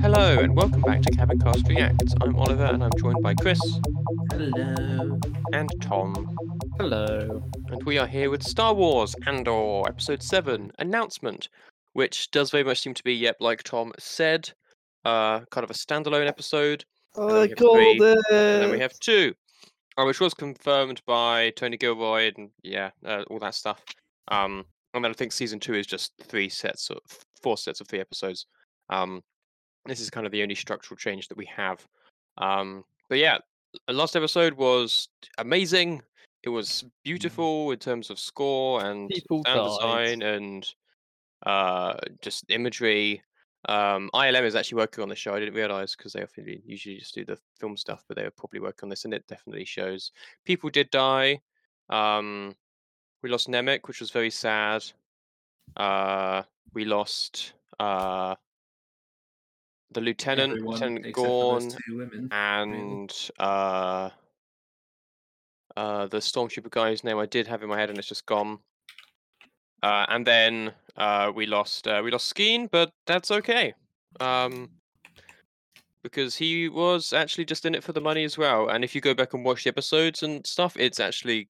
Hello 0.00 0.38
and 0.38 0.54
welcome 0.54 0.82
back 0.82 1.02
to 1.02 1.10
Cabin 1.10 1.40
Reacts. 1.66 2.14
I'm 2.20 2.36
Oliver 2.36 2.66
and 2.66 2.84
I'm 2.84 2.92
joined 2.96 3.20
by 3.24 3.34
Chris 3.34 3.58
Hello. 4.30 5.18
and 5.52 5.68
Tom. 5.80 6.36
Hello. 6.78 7.42
And 7.70 7.82
we 7.82 7.98
are 7.98 8.06
here 8.06 8.30
with 8.30 8.44
Star 8.44 8.72
Wars 8.72 9.16
Andor 9.26 9.82
Episode 9.88 10.22
7 10.22 10.70
announcement, 10.78 11.48
which 11.94 12.30
does 12.30 12.52
very 12.52 12.62
much 12.62 12.80
seem 12.80 12.94
to 12.94 13.02
be, 13.02 13.14
yep, 13.14 13.38
like 13.40 13.64
Tom 13.64 13.90
said, 13.98 14.52
uh, 15.04 15.40
kind 15.50 15.64
of 15.64 15.70
a 15.70 15.74
standalone 15.74 16.28
episode. 16.28 16.84
then 17.16 17.26
we 17.26 17.32
I 17.32 17.40
have 17.48 17.56
called 17.56 17.76
three, 17.78 17.98
it. 18.00 18.24
And 18.30 18.62
then 18.62 18.70
we 18.70 18.78
have 18.78 18.96
two, 19.00 19.34
uh, 19.98 20.04
which 20.04 20.20
was 20.20 20.34
confirmed 20.34 21.02
by 21.04 21.50
Tony 21.50 21.76
Gilroy 21.78 22.30
and, 22.36 22.50
yeah, 22.62 22.90
uh, 23.04 23.24
all 23.28 23.40
that 23.40 23.56
stuff. 23.56 23.82
Um, 24.28 24.66
and 24.94 25.04
then 25.04 25.10
I 25.10 25.14
think 25.14 25.32
season 25.32 25.60
two 25.60 25.74
is 25.74 25.86
just 25.86 26.12
three 26.22 26.48
sets 26.48 26.88
of 26.90 26.98
four 27.42 27.56
sets 27.58 27.80
of 27.80 27.88
three 27.88 28.00
episodes. 28.00 28.46
Um, 28.90 29.22
this 29.86 30.00
is 30.00 30.08
kind 30.10 30.24
of 30.24 30.32
the 30.32 30.42
only 30.42 30.54
structural 30.54 30.96
change 30.96 31.28
that 31.28 31.36
we 31.36 31.46
have. 31.46 31.86
Um, 32.38 32.84
but 33.08 33.18
yeah, 33.18 33.38
last 33.88 34.16
episode 34.16 34.54
was 34.54 35.08
amazing. 35.38 36.00
It 36.42 36.48
was 36.48 36.84
beautiful 37.02 37.70
in 37.72 37.78
terms 37.78 38.10
of 38.10 38.18
score 38.18 38.84
and 38.84 39.08
People 39.08 39.42
sound 39.44 39.58
died. 39.58 40.06
design 40.06 40.22
and 40.22 40.74
uh, 41.44 41.94
just 42.22 42.44
imagery. 42.48 43.22
Um, 43.66 44.10
ILM 44.14 44.44
is 44.44 44.54
actually 44.54 44.76
working 44.76 45.02
on 45.02 45.08
the 45.08 45.16
show. 45.16 45.34
I 45.34 45.40
didn't 45.40 45.54
realize 45.54 45.96
because 45.96 46.12
they 46.12 46.22
often 46.22 46.46
usually 46.66 46.98
just 46.98 47.14
do 47.14 47.24
the 47.24 47.38
film 47.58 47.76
stuff, 47.76 48.04
but 48.06 48.16
they 48.16 48.24
were 48.24 48.30
probably 48.30 48.60
working 48.60 48.86
on 48.86 48.90
this, 48.90 49.06
and 49.06 49.14
it 49.14 49.26
definitely 49.26 49.64
shows. 49.64 50.12
People 50.44 50.68
did 50.68 50.90
die. 50.90 51.40
Um, 51.88 52.54
we 53.24 53.30
lost 53.30 53.48
Nemik, 53.48 53.88
which 53.88 54.00
was 54.00 54.10
very 54.10 54.28
sad. 54.28 54.84
Uh, 55.78 56.42
we 56.74 56.84
lost 56.84 57.54
uh, 57.80 58.34
the 59.92 60.02
lieutenant, 60.02 60.52
Everyone 60.52 60.72
Lieutenant 60.74 61.12
Gorn, 61.14 61.62
those 61.62 61.78
two 61.86 61.96
women. 61.96 62.28
and 62.30 63.30
uh, 63.38 64.10
uh, 65.74 66.06
the 66.08 66.18
stormtrooper 66.18 66.70
guy's 66.70 67.02
name 67.02 67.16
I 67.18 67.24
did 67.24 67.46
have 67.46 67.62
in 67.62 67.70
my 67.70 67.78
head 67.78 67.88
and 67.88 67.98
it's 67.98 68.08
just 68.08 68.26
gone. 68.26 68.58
Uh, 69.82 70.04
and 70.10 70.26
then 70.26 70.72
uh, 70.96 71.32
we 71.34 71.46
lost 71.46 71.88
uh, 71.88 72.02
we 72.04 72.10
lost 72.10 72.34
Skeen, 72.34 72.70
but 72.70 72.92
that's 73.06 73.30
okay, 73.30 73.72
um, 74.20 74.68
because 76.02 76.36
he 76.36 76.68
was 76.68 77.14
actually 77.14 77.46
just 77.46 77.64
in 77.64 77.74
it 77.74 77.82
for 77.82 77.92
the 77.94 78.02
money 78.02 78.24
as 78.24 78.36
well. 78.36 78.68
And 78.68 78.84
if 78.84 78.94
you 78.94 79.00
go 79.00 79.14
back 79.14 79.32
and 79.32 79.46
watch 79.46 79.64
the 79.64 79.70
episodes 79.70 80.22
and 80.22 80.46
stuff, 80.46 80.76
it's 80.78 81.00
actually, 81.00 81.48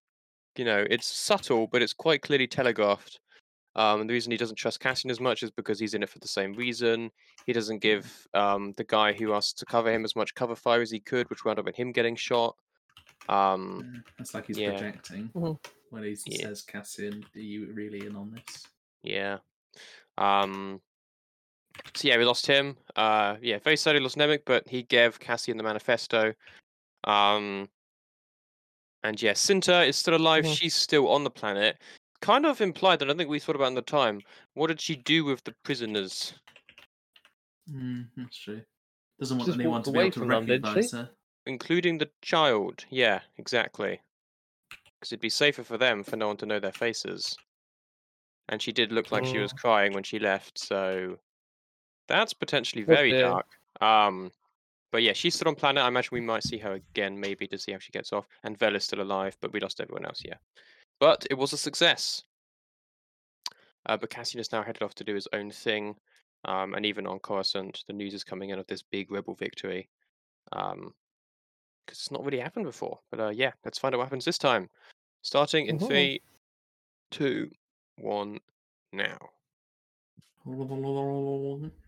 you 0.56 0.64
know, 0.64 0.84
it's 0.91 1.06
subtle, 1.06 1.66
but 1.66 1.83
it's 1.83 1.92
quite 1.92 2.22
clearly 2.22 2.47
telegraphed. 2.47 3.19
Um, 3.77 4.00
and 4.02 4.08
the 4.08 4.14
reason 4.14 4.30
he 4.30 4.36
doesn't 4.38 4.56
trust 4.56 4.78
Cassian 4.78 5.11
as 5.11 5.20
much 5.20 5.42
is 5.42 5.50
because 5.50 5.80
he's 5.80 5.94
in 5.94 6.02
it 6.02 6.08
for 6.08 6.20
the 6.20 6.28
same 6.28 6.52
reason. 6.52 7.11
He 7.44 7.52
doesn't 7.52 7.80
give 7.80 8.06
um, 8.33 8.72
the 8.77 8.84
guy 8.84 9.12
who 9.12 9.34
asked 9.34 9.58
to 9.58 9.66
cover 9.66 9.92
him 9.92 10.05
as 10.05 10.14
much 10.14 10.34
cover 10.34 10.55
fire 10.55 10.80
as 10.80 10.92
he 10.92 11.00
could, 11.00 11.28
which 11.28 11.44
wound 11.44 11.58
up 11.58 11.66
in 11.66 11.74
him 11.74 11.91
getting 11.91 12.14
shot. 12.14 12.56
Um, 13.28 13.91
Yeah, 13.92 14.00
That's 14.19 14.34
like 14.34 14.46
he's 14.46 14.58
yeah. 14.58 14.70
projecting 14.70 15.30
Mhm. 15.34 15.58
when 15.91 16.05
he 16.05 16.16
Yeah. 16.27 16.46
says, 16.46 16.62
Cassian, 16.62 17.24
are 17.34 17.41
you 17.41 17.72
really 17.72 18.06
in 18.06 18.14
on 18.14 18.30
this? 18.30 18.68
yeah. 19.02 19.39
Um, 20.18 20.80
so 21.96 22.07
yeah, 22.07 22.17
we 22.17 22.24
lost 22.24 22.46
him. 22.46 22.77
Uh, 22.95 23.36
yeah, 23.42 23.58
very 23.58 23.77
sadly 23.77 24.01
lost 24.01 24.17
Nemik, 24.17 24.42
but 24.46 24.68
he 24.68 24.84
gave 24.84 25.18
Cassian 25.18 25.57
the 25.57 25.64
manifesto. 25.64 26.33
Um, 27.02 27.68
and 29.04 29.20
yeah, 29.22 29.32
Cinta 29.32 29.86
is 29.86 29.96
still 29.96 30.16
alive. 30.16 30.44
Mhm. 30.44 30.56
She's 30.56 30.74
still 30.74 31.08
on 31.08 31.22
the 31.24 31.30
planet. 31.30 31.80
Kind 32.20 32.46
of 32.46 32.60
implied 32.60 32.98
that 33.00 33.10
I 33.10 33.14
think 33.14 33.28
we 33.30 33.38
thought 33.38 33.54
about 33.56 33.68
in 33.68 33.74
the 33.74 33.82
time. 33.82 34.20
What 34.54 34.68
did 34.68 34.80
she 34.80 34.96
do 34.96 35.24
with 35.24 35.44
the 35.44 35.54
prisoners? 35.62 36.34
Mm, 37.70 38.08
that's 38.16 38.36
true. 38.38 38.62
Doesn't 39.20 39.38
want 39.38 39.46
Just 39.46 39.58
anyone 39.60 39.82
to 39.84 39.92
be 39.92 39.98
able 40.00 40.10
to 40.10 40.18
from 40.20 40.28
them, 40.28 40.46
recognize 40.46 40.92
her. 40.92 41.10
including 41.46 41.98
the 41.98 42.10
child. 42.22 42.84
Yeah, 42.90 43.20
exactly. 43.38 44.00
Because 44.70 45.12
it'd 45.12 45.20
be 45.20 45.28
safer 45.30 45.62
for 45.64 45.78
them 45.78 46.02
for 46.02 46.16
no 46.16 46.28
one 46.28 46.36
to 46.38 46.46
know 46.46 46.58
their 46.58 46.72
faces. 46.72 47.36
And 48.48 48.60
she 48.60 48.72
did 48.72 48.90
look 48.92 49.12
like 49.12 49.24
she 49.24 49.38
was 49.38 49.52
Oh. 49.52 49.56
crying 49.56 49.92
when 49.92 50.02
she 50.02 50.18
left, 50.18 50.58
so 50.58 51.18
that's 52.08 52.32
potentially 52.34 52.82
Oh 52.82 52.86
very 52.86 53.10
dear. 53.10 53.22
dark. 53.22 53.46
Um, 53.80 54.32
but 54.94 55.02
yeah, 55.02 55.12
she's 55.12 55.34
still 55.34 55.48
on 55.48 55.56
planet. 55.56 55.82
I 55.82 55.88
imagine 55.88 56.10
we 56.12 56.20
might 56.20 56.44
see 56.44 56.56
her 56.58 56.74
again, 56.74 57.18
maybe 57.18 57.48
to 57.48 57.58
see 57.58 57.72
how 57.72 57.80
she 57.80 57.90
gets 57.90 58.12
off. 58.12 58.28
And 58.44 58.56
Vel 58.56 58.77
is 58.77 58.84
still 58.84 59.00
alive, 59.00 59.36
but 59.40 59.52
we 59.52 59.58
lost 59.58 59.80
everyone 59.80 60.05
else. 60.05 60.22
Yeah, 60.24 60.36
but 61.00 61.27
it 61.28 61.34
was 61.34 61.52
a 61.52 61.56
success. 61.56 62.22
Uh, 63.86 63.96
but 63.96 64.10
Cassian 64.10 64.38
is 64.38 64.52
now 64.52 64.62
headed 64.62 64.83
off 64.83 64.94
to 64.94 65.02
do 65.02 65.16
his 65.16 65.27
own 65.33 65.50
thing. 65.50 65.96
Um, 66.44 66.74
and 66.74 66.86
even 66.86 67.08
on 67.08 67.18
Coruscant, 67.18 67.83
the 67.88 67.92
news 67.92 68.14
is 68.14 68.22
coming 68.22 68.50
in 68.50 68.60
of 68.60 68.68
this 68.68 68.83
big 68.83 69.10
rebel 69.10 69.34
victory. 69.34 69.88
Um, 70.52 70.94
because 71.84 71.98
it's 71.98 72.12
not 72.12 72.24
really 72.24 72.38
happened 72.38 72.66
before. 72.66 73.00
But 73.10 73.18
uh, 73.18 73.30
yeah, 73.30 73.50
let's 73.64 73.80
find 73.80 73.96
out 73.96 73.98
what 73.98 74.04
happens 74.04 74.24
this 74.24 74.38
time. 74.38 74.70
Starting 75.22 75.66
in 75.66 75.77
Mhm. 75.80 75.88
three, 75.88 76.22
two, 77.10 77.50
one, 77.96 78.38
now. 78.92 79.18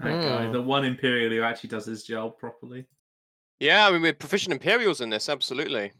That 0.00 0.22
guy, 0.22 0.46
Hmm. 0.46 0.52
the 0.52 0.62
one 0.62 0.84
Imperial 0.84 1.30
who 1.30 1.42
actually 1.42 1.70
does 1.70 1.86
his 1.86 2.04
job 2.04 2.38
properly. 2.38 2.86
Yeah, 3.58 3.86
I 3.86 3.90
mean 3.90 4.02
we're 4.02 4.12
proficient 4.12 4.52
Imperials 4.52 5.00
in 5.00 5.10
this, 5.10 5.28
absolutely. 5.28 5.92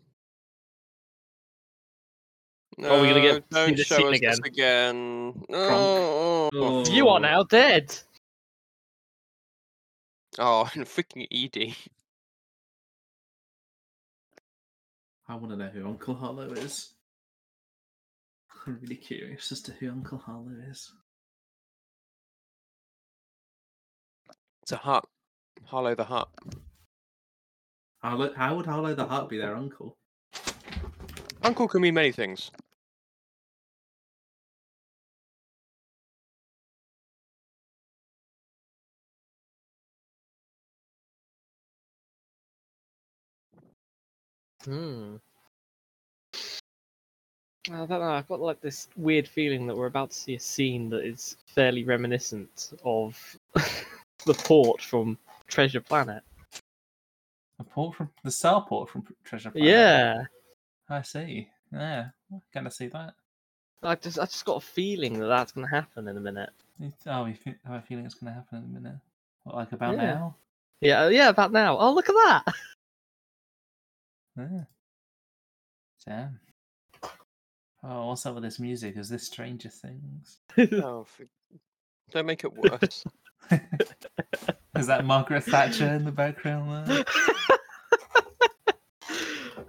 No, 2.76 2.90
Oh, 2.90 3.00
we're 3.02 3.08
gonna 3.08 3.20
get 3.20 3.50
to 3.50 3.54
don't 3.54 3.76
the 3.76 3.82
show 3.82 3.96
scene 3.96 4.06
us 4.14 4.20
this 4.20 4.38
again. 4.38 4.94
again. 5.34 5.44
No. 5.48 6.48
Oh. 6.52 6.84
You 6.92 7.08
are 7.08 7.18
now 7.18 7.42
dead. 7.42 7.96
Oh, 10.38 10.70
and 10.74 10.84
freaking 10.86 11.28
Eedy. 11.32 11.74
I 15.26 15.34
want 15.34 15.50
to 15.50 15.56
know 15.56 15.68
who 15.68 15.84
Uncle 15.86 16.14
Harlo 16.14 16.56
is. 16.56 16.94
I'm 18.66 18.78
really 18.80 18.96
curious 18.96 19.50
as 19.50 19.60
to 19.62 19.72
who 19.72 19.90
Uncle 19.90 20.22
Harlo 20.26 20.70
is. 20.70 20.92
It's 24.68 24.72
a 24.74 24.76
hut. 24.76 25.06
Harlo 25.66 25.96
the 25.96 26.04
Hut. 26.04 26.28
Harlo, 28.04 28.36
how 28.36 28.54
would 28.54 28.66
Harlo 28.66 28.94
the 28.94 29.06
Hut 29.06 29.30
be 29.30 29.38
their 29.38 29.56
uncle? 29.56 29.96
Uncle 31.42 31.66
can 31.68 31.80
mean 31.80 31.94
many 31.94 32.12
things. 32.12 32.50
Hmm. 44.66 45.16
I 47.70 47.86
don't 47.86 47.88
know. 47.88 48.02
I've 48.02 48.28
got 48.28 48.40
like 48.40 48.60
this 48.60 48.88
weird 48.98 49.26
feeling 49.26 49.66
that 49.66 49.76
we're 49.78 49.86
about 49.86 50.10
to 50.10 50.18
see 50.18 50.34
a 50.34 50.38
scene 50.38 50.90
that 50.90 51.06
is 51.06 51.38
fairly 51.46 51.84
reminiscent 51.84 52.74
of 52.84 53.38
the 54.26 54.34
port 54.34 54.80
from 54.82 55.18
Treasure 55.46 55.80
Planet. 55.80 56.22
The 57.58 57.64
port 57.64 57.96
from 57.96 58.10
the 58.24 58.30
Star 58.30 58.64
Port 58.64 58.88
from 58.88 59.04
Treasure 59.24 59.50
Planet. 59.50 59.68
Yeah, 59.70 60.24
I 60.88 61.02
see. 61.02 61.48
Yeah, 61.72 62.08
I 62.32 62.36
kind 62.52 62.66
of 62.66 62.72
see 62.72 62.86
that. 62.88 63.14
I 63.82 63.94
just 63.94 64.18
I 64.18 64.24
just 64.24 64.44
got 64.44 64.56
a 64.56 64.66
feeling 64.66 65.18
that 65.20 65.26
that's 65.26 65.52
going 65.52 65.66
to 65.66 65.74
happen 65.74 66.08
in 66.08 66.16
a 66.16 66.20
minute. 66.20 66.50
You- 66.78 66.92
Oh, 67.06 67.24
you 67.26 67.34
fe- 67.34 67.56
have 67.66 67.76
a 67.76 67.82
feeling 67.82 68.06
it's 68.06 68.14
going 68.14 68.32
to 68.32 68.34
happen 68.38 68.58
in 68.58 68.64
a 68.64 68.80
minute. 68.80 68.98
What, 69.44 69.56
like 69.56 69.72
about 69.72 69.96
Yeah. 69.96 70.04
now? 70.14 70.36
Yeah, 70.80 71.02
uh, 71.04 71.08
yeah. 71.08 71.28
About 71.28 71.52
now. 71.52 71.76
Oh, 71.78 71.92
look 71.94 72.08
at 72.08 72.14
that. 72.14 72.54
Yeah. 74.38 74.64
Damn. 76.06 76.38
Oh, 77.82 78.06
what's 78.06 78.24
up 78.24 78.34
with 78.34 78.44
this 78.44 78.60
music? 78.60 78.96
Is 78.96 79.08
this 79.08 79.24
Stranger 79.26 79.68
Things? 79.68 80.38
Oh, 80.80 81.02
for... 81.04 81.24
don't 82.12 82.26
make 82.26 82.44
it 82.44 82.52
worse. 82.56 83.04
Is 84.76 84.86
that 84.86 85.04
Margaret 85.04 85.42
Thatcher 85.44 85.86
in 85.94 86.04
the 86.04 86.12
background 86.12 86.88
there? 86.88 87.04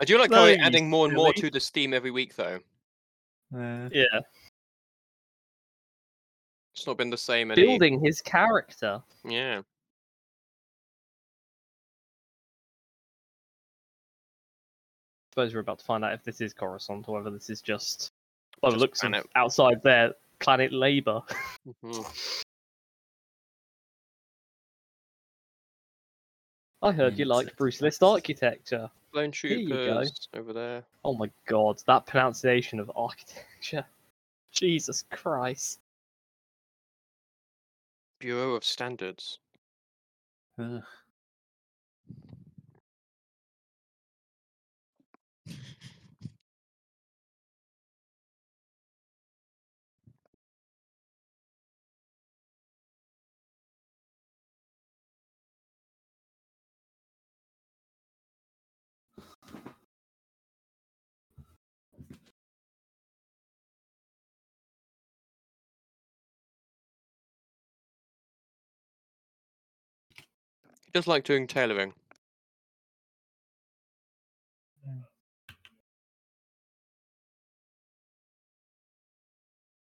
I 0.02 0.06
do 0.06 0.18
like 0.18 0.30
No, 0.30 0.38
how 0.38 0.44
we're 0.44 0.56
you 0.56 0.62
adding 0.64 0.90
more 0.90 1.06
and 1.08 1.16
more 1.16 1.34
silly. 1.36 1.50
to 1.50 1.52
the 1.52 1.60
Steam 1.60 1.94
every 1.94 2.12
week, 2.12 2.36
though. 2.36 2.60
Uh, 3.56 3.90
yeah, 3.92 4.06
It's 6.76 6.86
not 6.88 6.98
been 6.98 7.10
the 7.10 7.18
same. 7.18 7.52
Any... 7.52 7.66
building 7.66 8.00
his 8.04 8.22
character. 8.22 9.02
Yeah. 9.26 9.62
suppose 15.32 15.54
we're 15.54 15.60
about 15.62 15.80
to 15.80 15.86
find 15.86 16.04
out 16.04 16.14
if 16.14 16.24
this 16.24 16.42
is 16.42 16.54
Coruscant 16.54 17.08
or 17.08 17.16
whether 17.18 17.30
this 17.32 17.50
is 17.50 17.62
just, 17.62 18.12
by 18.62 18.70
the 18.70 18.76
Just 18.76 18.82
looks 18.82 19.00
planet. 19.02 19.24
of 19.24 19.30
outside 19.36 19.82
there, 19.84 20.14
planet 20.40 20.74
Labour. 20.74 21.22
Mhm. 21.84 22.44
I 26.82 26.92
heard 26.92 27.20
you 27.20 27.26
Yes, 27.26 27.28
liked 27.28 27.50
it's 27.50 27.60
Brutalist 27.60 28.02
architecture. 28.08 28.90
Lone 29.14 29.32
Here 29.32 29.60
troopers 29.60 30.28
over 30.34 30.54
there. 30.54 30.84
Oh 31.04 31.14
my 31.14 31.30
god, 31.48 31.82
that 31.88 32.06
pronunciation 32.06 32.80
of 32.80 32.92
architecture. 32.96 33.86
Jesus 34.52 35.04
Christ. 35.12 35.80
Bureau 38.20 38.56
of 38.56 38.64
Standards. 38.64 39.40
ugh. 40.58 40.84
He 70.90 70.98
does 70.98 71.06
like 71.06 71.24
doing 71.24 71.46
tailoring. 71.46 71.94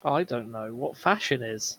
I 0.02 0.24
don't 0.24 0.52
know 0.52 0.74
what 0.74 0.98
fashion 0.98 1.44
is. 1.44 1.78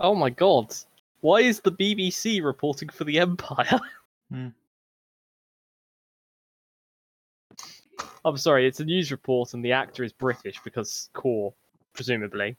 Oh 0.00 0.14
my 0.14 0.30
god. 0.30 0.74
Why 1.20 1.40
is 1.40 1.60
the 1.60 1.70
BBC 1.72 2.40
reporting 2.44 2.88
for 2.90 3.04
the 3.04 3.18
Empire? 3.18 3.80
Hmm. 4.30 4.48
I'm 8.24 8.36
sorry, 8.36 8.66
it's 8.66 8.80
a 8.80 8.84
news 8.84 9.10
report 9.10 9.54
and 9.54 9.64
the 9.64 9.72
actor 9.72 10.04
is 10.04 10.12
British 10.12 10.60
because 10.62 11.08
core, 11.14 11.54
presumably. 11.94 12.56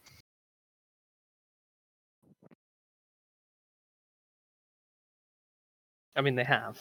I 6.15 6.21
mean, 6.21 6.35
they 6.35 6.43
have. 6.43 6.79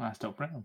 That's 0.00 0.18
Doc 0.18 0.36
Brown. 0.36 0.64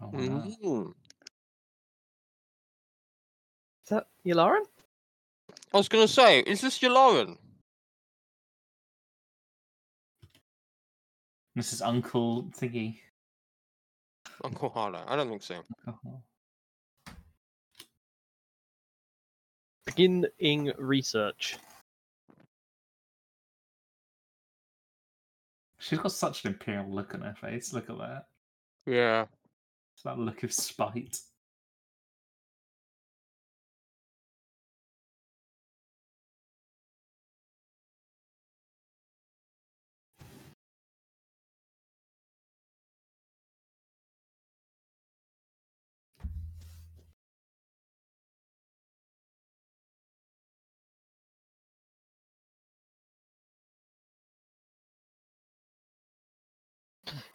Oh, 0.00 0.10
wow. 0.12 0.48
Mm. 0.64 0.88
Is 3.84 3.90
that 3.90 4.08
Yularen? 4.26 4.64
I 5.72 5.76
was 5.76 5.88
gonna 5.88 6.08
say, 6.08 6.40
is 6.40 6.60
this 6.60 6.80
Yularen? 6.80 7.38
This 11.56 11.72
is 11.72 11.82
Uncle 11.82 12.50
Thingy. 12.58 12.98
Uncle 14.42 14.70
Harlo? 14.70 15.04
I 15.06 15.14
don't 15.14 15.28
think 15.28 15.42
so. 15.42 15.62
Beginning 19.86 20.72
research. 20.78 21.56
She's 25.78 25.98
got 25.98 26.10
such 26.12 26.44
an 26.44 26.52
imperial 26.52 26.90
look 26.90 27.14
on 27.14 27.20
her 27.20 27.34
face. 27.34 27.72
Look 27.72 27.88
at 27.88 27.98
that. 27.98 28.24
Yeah. 28.86 29.26
It's 29.94 30.02
that 30.02 30.18
look 30.18 30.42
of 30.42 30.52
spite. 30.52 31.18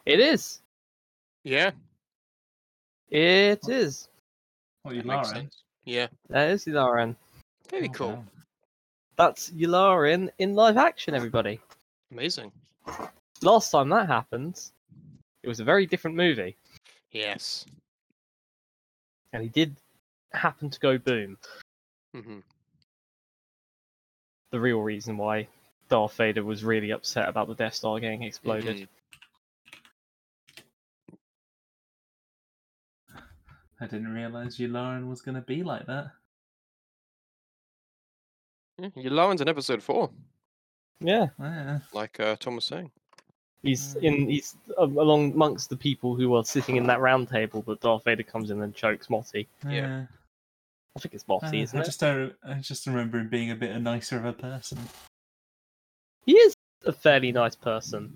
It 0.06 0.20
is. 0.20 0.60
Yeah. 1.44 1.70
It 3.08 3.68
is. 3.68 4.08
What 4.82 4.94
you 4.94 5.02
that 5.02 5.06
makes 5.08 5.28
Lauren? 5.28 5.42
sense. 5.42 5.62
Yeah. 5.84 6.06
That 6.28 6.50
is 6.50 6.64
Yularen. 6.64 7.16
Very 7.70 7.88
Oh, 7.88 7.92
cool. 7.92 8.24
That's 9.16 9.50
Yularen 9.50 10.30
in 10.38 10.54
live 10.54 10.76
action, 10.76 11.14
everybody. 11.14 11.60
Amazing. 12.12 12.52
Last 13.42 13.70
time 13.70 13.88
that 13.90 14.06
happened, 14.06 14.60
it 15.42 15.48
was 15.48 15.60
a 15.60 15.64
very 15.64 15.86
different 15.86 16.16
movie. 16.16 16.56
Yes. 17.12 17.66
And 19.32 19.42
he 19.42 19.48
did 19.48 19.76
happened 20.32 20.72
to 20.72 20.80
go 20.80 20.98
boom. 20.98 21.36
hmm 22.14 22.40
The 24.52 24.60
real 24.60 24.80
reason 24.80 25.16
why 25.16 25.48
Darth 25.88 26.14
Vader 26.16 26.44
was 26.44 26.64
really 26.64 26.90
upset 26.90 27.28
about 27.28 27.48
the 27.48 27.54
Death 27.54 27.74
Star 27.74 27.98
getting 28.00 28.22
exploded. 28.22 28.76
Mhm. 28.76 28.88
I 33.80 33.86
didn't 33.86 34.12
realize 34.12 34.58
Yularen 34.58 35.08
was 35.08 35.22
going 35.22 35.36
to 35.36 35.40
be 35.40 35.62
like 35.62 35.86
that. 35.86 36.10
Yeah, 38.78 38.88
Yularen's 38.96 39.40
in 39.40 39.48
episode 39.48 39.82
four, 39.82 40.10
Yeah, 41.00 41.28
Yeah. 41.38 41.80
like 41.92 42.18
uh, 42.20 42.36
Tom 42.36 42.56
was 42.56 42.64
saying. 42.64 42.90
he's 43.62 43.94
Mm. 43.96 44.02
in. 44.04 44.28
He's 44.30 44.56
along 44.78 45.32
amongst 45.32 45.68
the 45.70 45.76
people 45.76 46.14
who 46.14 46.34
are 46.34 46.44
sitting 46.44 46.76
in 46.76 46.86
that 46.86 47.00
round 47.00 47.28
table, 47.28 47.62
but 47.62 47.80
Darth 47.80 48.04
Vader 48.04 48.22
comes 48.22 48.50
in 48.50 48.62
and 48.62 48.74
chokes 48.74 49.08
Motti. 49.08 49.46
Yeah. 49.68 50.06
I 50.96 51.00
think 51.00 51.14
it's 51.14 51.24
Uh, 51.28 51.34
Motti, 51.34 51.62
isn't 51.62 51.78
I 51.78 51.82
it? 51.82 51.84
just 51.86 52.00
don't. 52.00 52.34
I 52.42 52.54
just 52.54 52.86
remember 52.86 53.18
him 53.18 53.28
being 53.28 53.50
a 53.50 53.54
bit 53.56 53.78
nicer 53.80 54.16
of 54.18 54.24
a 54.24 54.32
person. 54.32 54.78
He 56.26 56.32
is 56.38 56.54
a 56.86 56.92
fairly 56.92 57.32
nice 57.32 57.54
person. 57.54 58.10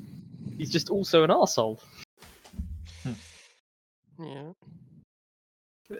He's 0.57 0.71
just 0.71 0.89
also 0.91 1.25
an 1.25 1.31
arsehole. 1.31 1.81
Yeah. 4.19 4.53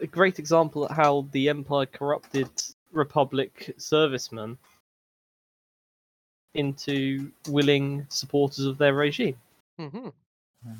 A 0.01 0.07
great 0.07 0.39
example 0.39 0.85
of 0.85 0.95
how 0.95 1.27
the 1.31 1.49
Empire 1.49 1.85
corrupted 1.85 2.49
Republic 2.91 3.73
servicemen 3.77 4.57
into 6.55 7.31
willing 7.49 8.05
supporters 8.09 8.65
of 8.65 8.77
their 8.77 8.93
regime. 8.95 9.37
hmm 9.77 10.09
Oh, 10.67 10.71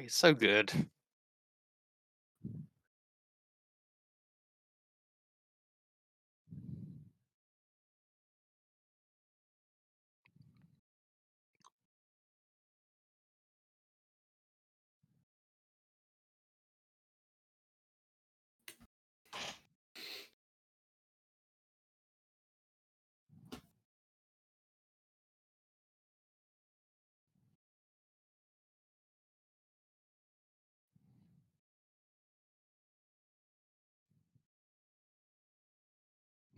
he's 0.00 0.14
so 0.14 0.34
good. 0.34 0.72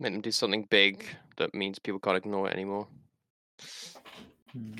Make 0.03 0.11
them 0.11 0.21
do 0.21 0.31
something 0.33 0.67
big 0.69 1.05
that 1.37 1.55
means 1.55 1.79
people 1.79 1.97
can't 1.97 2.17
ignore 2.17 2.49
it 2.49 2.53
anymore. 2.53 2.87
Hmm. 4.51 4.73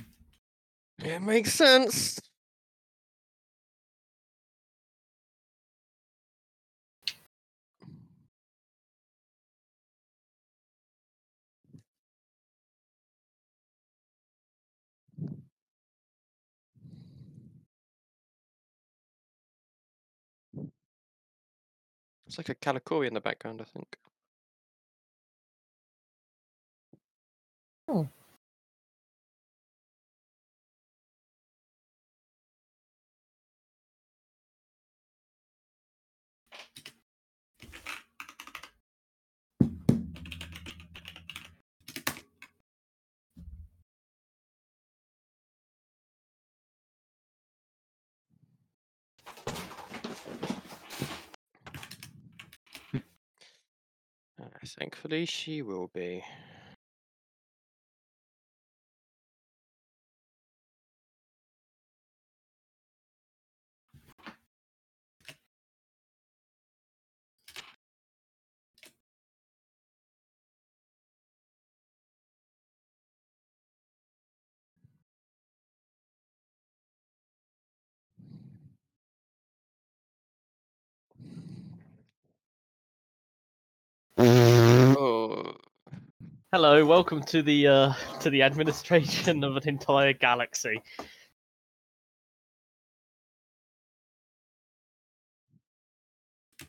It 1.02 1.22
makes 1.22 1.54
sense. 1.54 2.20
It's 22.28 22.38
like 22.38 22.50
a 22.50 22.56
Kalikori 22.56 23.08
in 23.08 23.14
the 23.14 23.22
background, 23.22 23.62
I 23.62 23.64
think. 23.64 24.03
Uh, 27.94 28.06
thankfully, 54.66 55.26
she 55.26 55.62
will 55.62 55.90
be. 55.94 56.24
Hello, 86.54 86.86
welcome 86.86 87.24
to 87.24 87.42
the 87.42 87.68
uh, 87.68 87.94
to 88.20 88.30
the 88.30 88.44
administration 88.44 89.44
of 89.44 89.58
an 89.58 89.68
entire 89.68 90.14
galaxy. 90.14 90.80
I 96.62 96.66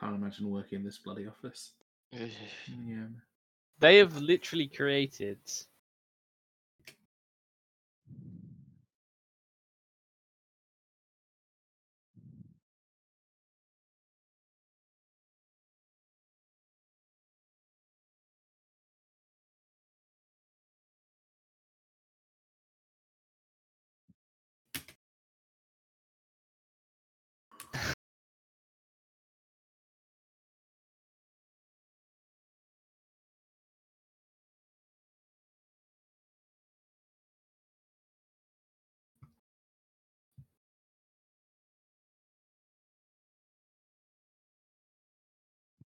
can't 0.00 0.16
imagine 0.16 0.50
working 0.50 0.80
in 0.80 0.84
this 0.84 0.98
bloody 0.98 1.28
office. 1.28 1.74
Yeah. 2.12 3.06
They 3.78 3.98
have 3.98 4.16
literally 4.16 4.66
created 4.66 5.38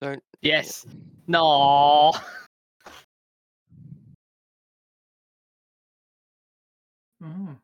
Don't. 0.02 0.24
Yes. 0.42 0.86
No. 1.28 2.14
Oh. 7.24 7.56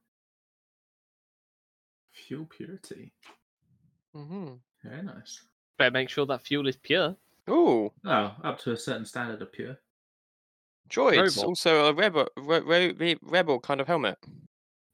Fuel 2.14 2.46
purity. 2.46 3.12
hmm 4.14 4.50
Very 4.84 5.04
nice. 5.04 5.42
Better 5.78 5.92
make 5.92 6.10
sure 6.10 6.26
that 6.26 6.46
fuel 6.46 6.68
is 6.68 6.76
pure. 6.78 7.16
Ooh, 7.50 7.92
Oh, 8.06 8.36
up 8.44 8.60
to 8.60 8.74
a 8.74 8.78
certain 8.78 9.06
standard 9.06 9.42
of 9.42 9.52
pure. 9.54 9.78
droids. 10.90 11.38
Robot. 11.38 11.46
Also 11.46 11.86
a 11.86 11.94
rebel, 11.94 12.28
re- 12.38 12.60
re- 12.60 12.92
re- 12.92 13.20
rebel 13.22 13.60
kind 13.60 13.80
of 13.80 13.88
helmet. 13.88 14.18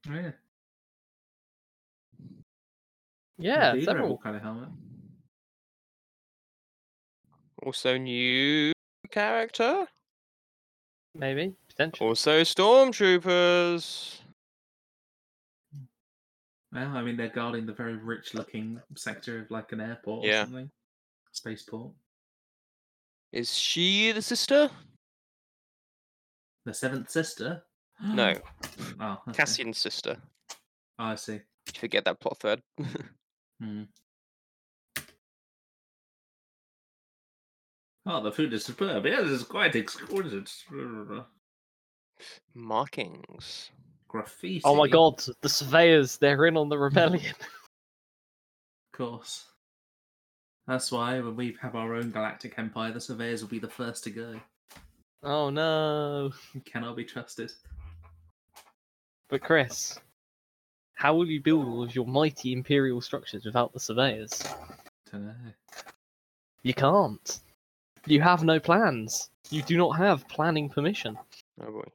Oh, 0.10 0.14
yeah. 0.14 0.32
Yeah, 3.40 3.72
Indeed, 3.72 3.86
several. 3.86 4.04
rebel 4.06 4.18
kind 4.24 4.36
of 4.36 4.42
helmet. 4.44 4.70
Also 7.66 7.98
new 7.98 8.72
character. 9.10 9.88
Maybe 11.16 11.54
potentially. 11.70 12.10
Also 12.10 12.42
stormtroopers. 12.42 14.20
Well, 16.74 16.88
I 16.98 17.04
mean, 17.04 17.18
they're 17.18 17.30
guarding 17.30 17.68
the 17.68 17.74
very 17.74 17.96
rich-looking 17.96 18.82
sector 18.96 19.42
of 19.42 19.52
like 19.52 19.72
an 19.72 19.80
airport 19.80 20.26
or 20.26 20.34
something. 20.34 20.72
Spaceport. 21.32 21.92
Is 23.32 23.56
she 23.58 24.12
the 24.12 24.22
sister? 24.22 24.70
The 26.66 26.74
seventh 26.74 27.10
sister. 27.12 27.64
No, 28.04 28.34
Oh, 29.00 29.22
okay. 29.28 29.38
Cassian's 29.38 29.78
sister. 29.78 30.18
Oh, 31.00 31.06
I 31.06 31.16
see. 31.16 31.42
Forget 31.76 32.06
that 32.06 32.20
plot 32.20 32.40
thread. 32.40 32.62
Hmm. 33.62 33.84
Oh, 38.06 38.22
the 38.22 38.32
food 38.32 38.54
is 38.54 38.66
superb. 38.66 39.06
Yes, 39.06 39.22
it's 39.26 39.44
quite 39.44 39.76
exquisite. 39.76 40.52
Markings. 42.54 43.72
Graffiti. 44.08 44.62
Oh 44.64 44.76
my 44.76 44.88
god, 44.88 45.24
the 45.42 45.50
surveyors, 45.50 46.18
they're 46.18 46.46
in 46.46 46.58
on 46.58 46.70
the 46.70 46.78
rebellion. 46.78 47.36
Of 48.94 48.98
course. 48.98 49.46
That's 50.68 50.92
why 50.92 51.20
when 51.20 51.36
we 51.36 51.58
have 51.64 51.76
our 51.76 51.96
own 51.96 52.12
galactic 52.12 52.60
empire, 52.60 52.92
the 52.92 53.02
surveyors 53.02 53.42
will 53.42 53.50
be 53.50 53.58
the 53.58 53.68
first 53.68 54.04
to 54.04 54.12
go. 54.12 54.40
Oh 55.24 55.50
no. 55.50 56.32
You 56.54 56.62
cannot 56.62 56.96
be 56.96 57.04
trusted. 57.04 57.52
But 59.30 59.42
Chris, 59.42 59.98
how 60.94 61.16
will 61.16 61.26
you 61.28 61.42
build 61.42 61.66
all 61.68 61.82
of 61.82 61.96
your 61.96 62.06
mighty 62.06 62.54
imperial 62.54 63.02
structures 63.02 63.46
without 63.46 63.74
the 63.74 63.80
surveyors? 63.80 64.44
Don't 65.12 65.26
know. 65.26 65.34
You 66.62 66.76
can't. 66.76 67.40
You 68.06 68.22
have 68.22 68.44
no 68.44 68.60
plans. 68.60 69.30
You 69.50 69.62
do 69.62 69.78
not 69.78 69.98
have 69.98 70.28
planning 70.28 70.70
permission. 70.70 71.18
Oh 71.62 71.72
boy. 71.72 71.88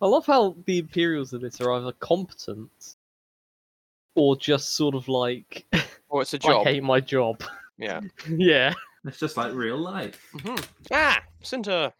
I 0.00 0.06
love 0.06 0.24
how 0.26 0.56
the 0.66 0.78
Imperials 0.78 1.32
in 1.34 1.42
this 1.42 1.60
are 1.60 1.72
either 1.72 1.92
competent 1.92 2.96
or 4.14 4.36
just 4.36 4.74
sort 4.76 4.94
of 4.94 5.08
like, 5.08 5.66
Oh, 6.10 6.20
it's 6.20 6.34
a 6.34 6.38
job. 6.40 6.66
I 6.66 6.72
hate 6.72 6.82
my 6.82 7.00
job. 7.00 7.42
Yeah. 7.78 8.00
yeah. 8.28 8.72
It's 9.04 9.18
just 9.18 9.36
like 9.36 9.52
real 9.52 9.78
life. 9.78 10.30
hmm 10.42 10.56
Ah, 10.90 11.20
Cinta. 11.42 11.92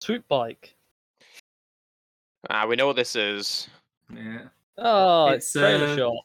Swoop 0.00 0.26
bike. 0.28 0.74
Ah, 2.50 2.66
we 2.66 2.74
know 2.76 2.86
what 2.88 2.96
this 2.96 3.14
is. 3.14 3.68
Yeah. 4.12 4.42
Oh, 4.78 5.28
it's, 5.28 5.46
It's, 5.46 5.52
trailer 5.52 5.86
uh, 5.86 5.96
shot. 5.96 6.24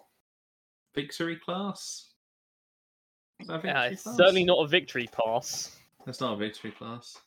Victory 0.96 1.36
class? 1.36 2.12
Is 3.40 3.48
that 3.48 3.64
a 3.64 3.68
Yeah, 3.68 3.84
it's 3.86 4.04
class? 4.04 4.18
certainly 4.18 4.44
not 4.44 4.64
a 4.64 4.68
victory 4.68 5.08
pass. 5.12 5.78
That's 6.06 6.22
not 6.22 6.34
a 6.34 6.38
victory 6.38 6.72
class. 6.72 7.18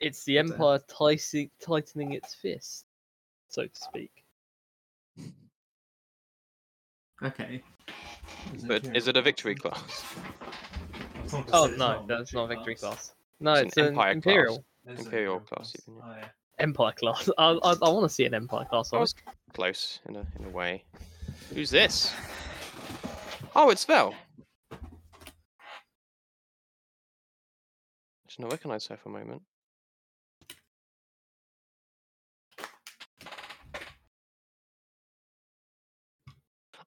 It's 0.00 0.24
the 0.24 0.36
What 0.36 0.52
Empire 0.52 0.80
tightening, 0.88 1.50
tightening 1.60 2.12
its 2.12 2.34
fist, 2.34 2.84
so 3.48 3.66
to 3.66 3.70
speak. 3.74 4.24
Okay. 7.22 7.62
But 8.64 8.96
is 8.96 9.08
it 9.08 9.16
a 9.16 9.22
victory 9.22 9.56
class? 9.56 10.04
Oh 11.52 11.66
no, 11.66 12.04
that's 12.06 12.32
not 12.32 12.44
a 12.44 12.48
victory 12.54 12.76
class. 12.76 13.12
No, 13.40 13.54
It's 13.54 13.60
an 13.60 13.66
it's, 13.66 13.76
an, 13.76 13.86
Empire 13.86 14.12
class. 14.12 14.14
Imperial 14.14 14.64
Imperial 14.86 15.40
class, 15.40 15.74
even, 15.82 16.00
Oh, 16.02 16.14
yeah. 16.16 16.28
Empire 16.58 16.92
class. 16.92 17.28
I, 17.38 17.58
I, 17.62 17.74
I 17.82 17.88
want 17.88 18.04
to 18.04 18.08
see 18.08 18.24
an 18.24 18.34
Empire 18.34 18.64
class. 18.66 18.92
I 18.92 18.98
was 18.98 19.14
close 19.52 20.00
in 20.08 20.16
a 20.16 20.26
in 20.38 20.44
a 20.46 20.50
way. 20.50 20.84
Who's 21.52 21.70
this? 21.70 22.14
Oh, 23.56 23.70
it's 23.70 23.84
Vel. 23.84 24.14
Just 28.26 28.38
not 28.38 28.52
recognize 28.52 28.86
her 28.86 28.96
for 28.96 29.08
a 29.08 29.12
moment. 29.12 29.42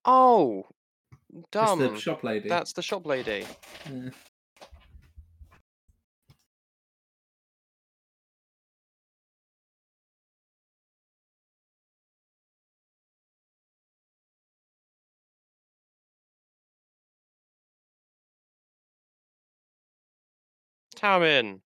Oh, 0.06 0.66
It's 1.36 1.50
dumb. 1.52 1.80
the 1.80 2.00
shop 2.00 2.24
lady. 2.24 2.50
That's 2.50 2.74
the 2.74 2.82
shop 2.82 3.06
lady. 3.06 3.46
Yeah. 3.90 4.10
Tamin. 20.96 21.62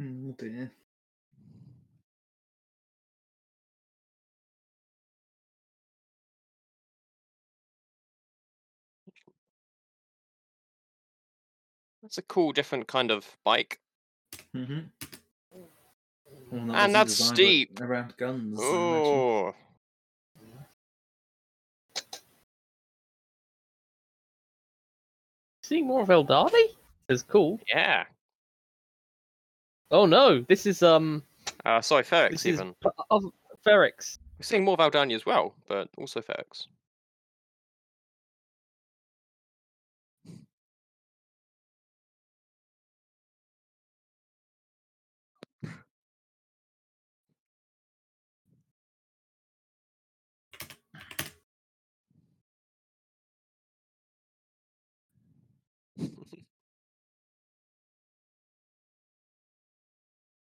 Dear. 0.00 0.70
That's 12.02 12.16
a 12.16 12.22
cool, 12.22 12.52
different 12.52 12.86
kind 12.86 13.10
of 13.10 13.36
bike. 13.44 13.78
Mm-hmm. 14.56 14.80
And 16.52 16.94
that's 16.94 17.22
steep. 17.22 17.78
Around 17.78 18.16
guns. 18.16 18.58
Oh, 18.58 19.54
Seeing 25.62 25.86
more 25.86 26.00
of 26.00 26.08
Eldari 26.08 26.68
is 27.10 27.22
cool. 27.22 27.60
yeah. 27.68 28.04
Oh 29.90 30.06
no, 30.06 30.40
this 30.48 30.66
is 30.66 30.82
um, 30.82 31.22
Uh, 31.64 31.80
sorry, 31.80 32.04
Ferrix 32.04 32.30
this 32.30 32.46
is 32.46 32.54
even. 32.60 32.74
P- 32.82 33.30
Ferrix. 33.66 34.18
We're 34.38 34.44
seeing 34.44 34.64
more 34.64 34.76
Valdania 34.76 35.14
as 35.14 35.26
well, 35.26 35.54
but 35.68 35.88
also 35.98 36.20
Ferx. 36.20 36.66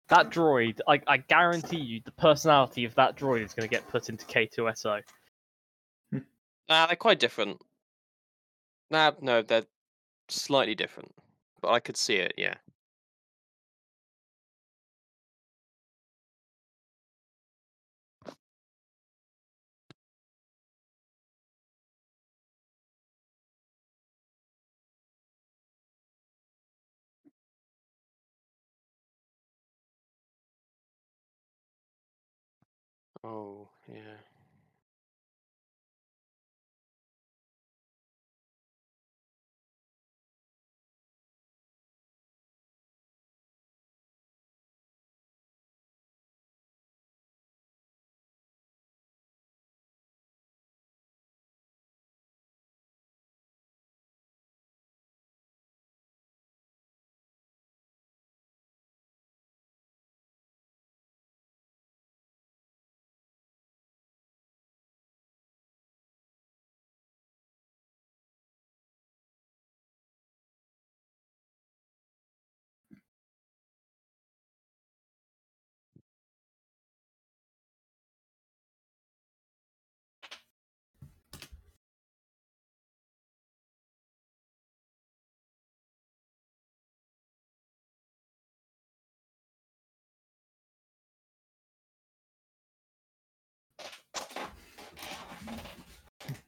That 0.09 0.29
droid, 0.29 0.79
I, 0.87 1.01
I 1.07 1.17
guarantee 1.17 1.79
you, 1.79 2.01
the 2.05 2.11
personality 2.11 2.85
of 2.85 2.93
that 2.95 3.17
droid 3.17 3.43
is 3.43 3.53
going 3.53 3.67
to 3.67 3.73
get 3.73 3.87
put 3.89 4.09
into 4.09 4.25
K2SO. 4.25 5.01
Nah, 6.69 6.87
they're 6.87 6.95
quite 6.95 7.19
different. 7.19 7.61
Nah, 8.91 9.11
no, 9.21 9.41
they're 9.41 9.65
slightly 10.29 10.75
different. 10.75 11.11
But 11.61 11.71
I 11.71 11.79
could 11.79 11.97
see 11.97 12.15
it, 12.15 12.33
yeah. 12.37 12.55
Oh, 33.25 33.69
yeah. 33.87 34.24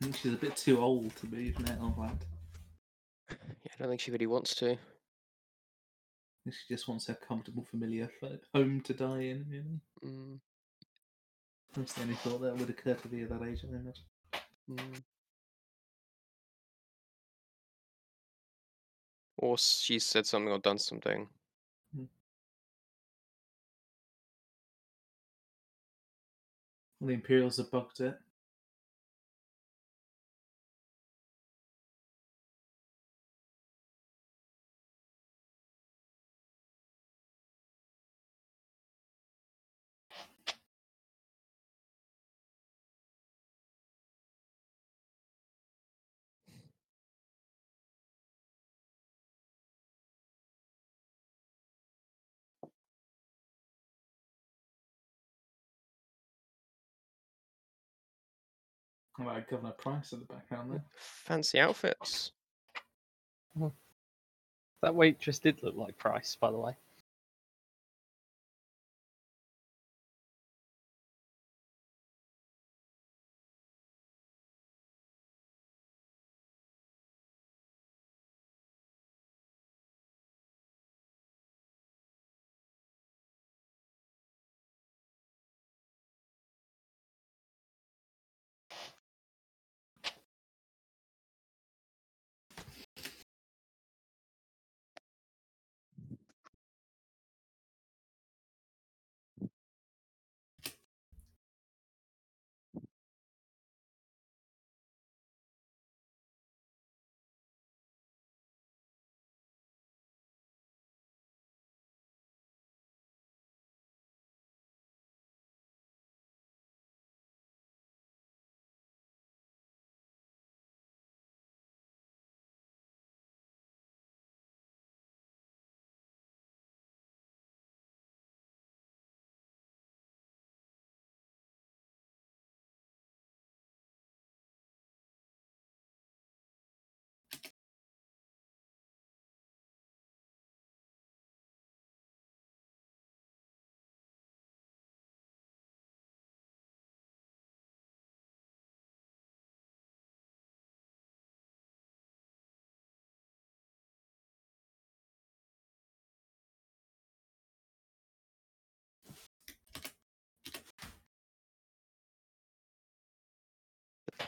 I 0.01 0.05
think 0.05 0.15
she's 0.17 0.33
a 0.33 0.38
bit 0.38 0.55
too 0.55 0.79
old 0.79 1.15
to 1.17 1.27
move 1.27 1.60
now, 1.60 1.93
lad. 1.97 2.25
Yeah, 3.29 3.71
I 3.73 3.77
don't 3.79 3.89
think 3.89 4.01
she 4.01 4.12
really 4.12 4.27
wants 4.27 4.53
to. 4.55 4.71
I 4.73 4.77
think 6.43 6.55
She 6.55 6.73
just 6.73 6.88
wants 6.88 7.07
her 7.07 7.15
comfortable, 7.15 7.63
familiar 7.63 8.10
home 8.53 8.81
to 8.81 8.93
die 8.93 9.21
in. 9.21 9.45
You 9.49 9.63
know? 9.63 10.10
Mm, 10.10 10.39
That's 11.75 11.93
the 11.93 12.01
only 12.03 12.15
thought 12.15 12.41
that 12.41 12.57
would 12.57 12.69
occur 12.69 12.93
to 12.93 13.10
me 13.10 13.23
at 13.23 13.29
that 13.29 13.43
age. 13.43 13.62
I 13.63 13.67
imagine. 13.75 14.03
mm. 14.69 15.01
Or 19.38 19.57
she 19.57 19.99
said 19.99 20.25
something 20.25 20.51
or 20.51 20.60
done 20.60 20.79
something. 20.79 21.27
Well, 26.99 27.10
the 27.10 27.13
Imperials 27.13 27.57
have 27.57 27.71
bugged 27.71 27.99
it. 28.01 28.19
All 59.19 59.25
right, 59.25 59.47
Governor 59.49 59.71
Pryce 59.71 60.13
in 60.13 60.19
the 60.19 60.25
background 60.25 60.71
there. 60.71 60.84
Fancy 60.95 61.60
outfits. 61.60 62.32
Hmm. 63.58 63.67
That 64.82 64.93
waitress 64.93 65.39
did 65.39 65.63
look 65.63 65.75
like 65.75 65.97
Pryce, 65.97 66.38
by 66.39 66.51
the 66.51 66.58
way. 66.58 66.73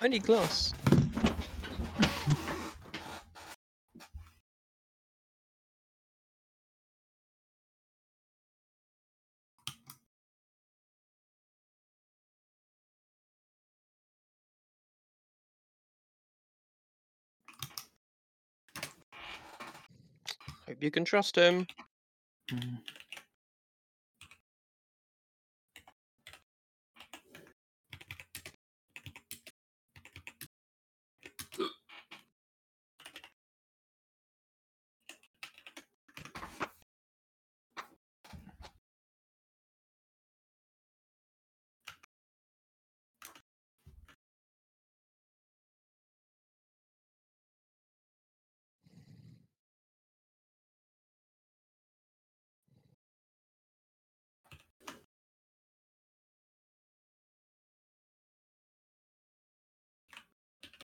I 0.02 0.08
need 0.08 0.24
glass. 0.24 0.74
Hope 20.66 20.82
you 20.82 20.92
can 20.92 21.04
trust 21.04 21.36
him. 21.36 21.68
Mm. 22.52 22.78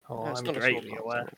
Oh, 0.09 0.25
That's 0.25 0.41
I'm 0.41 0.47
not 0.47 0.55
greatly 0.55 0.97
aware. 0.97 1.29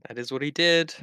that 0.09 0.19
is 0.19 0.33
what 0.33 0.43
he 0.43 0.51
did. 0.51 0.95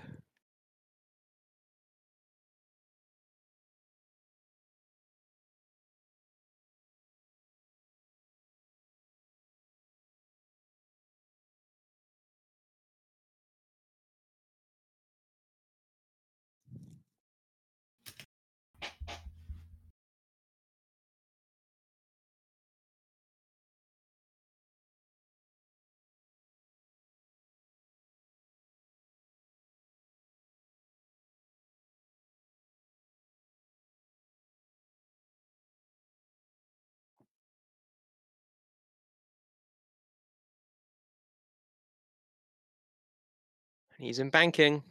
He's 44.01 44.17
in 44.17 44.31
banking. 44.31 44.81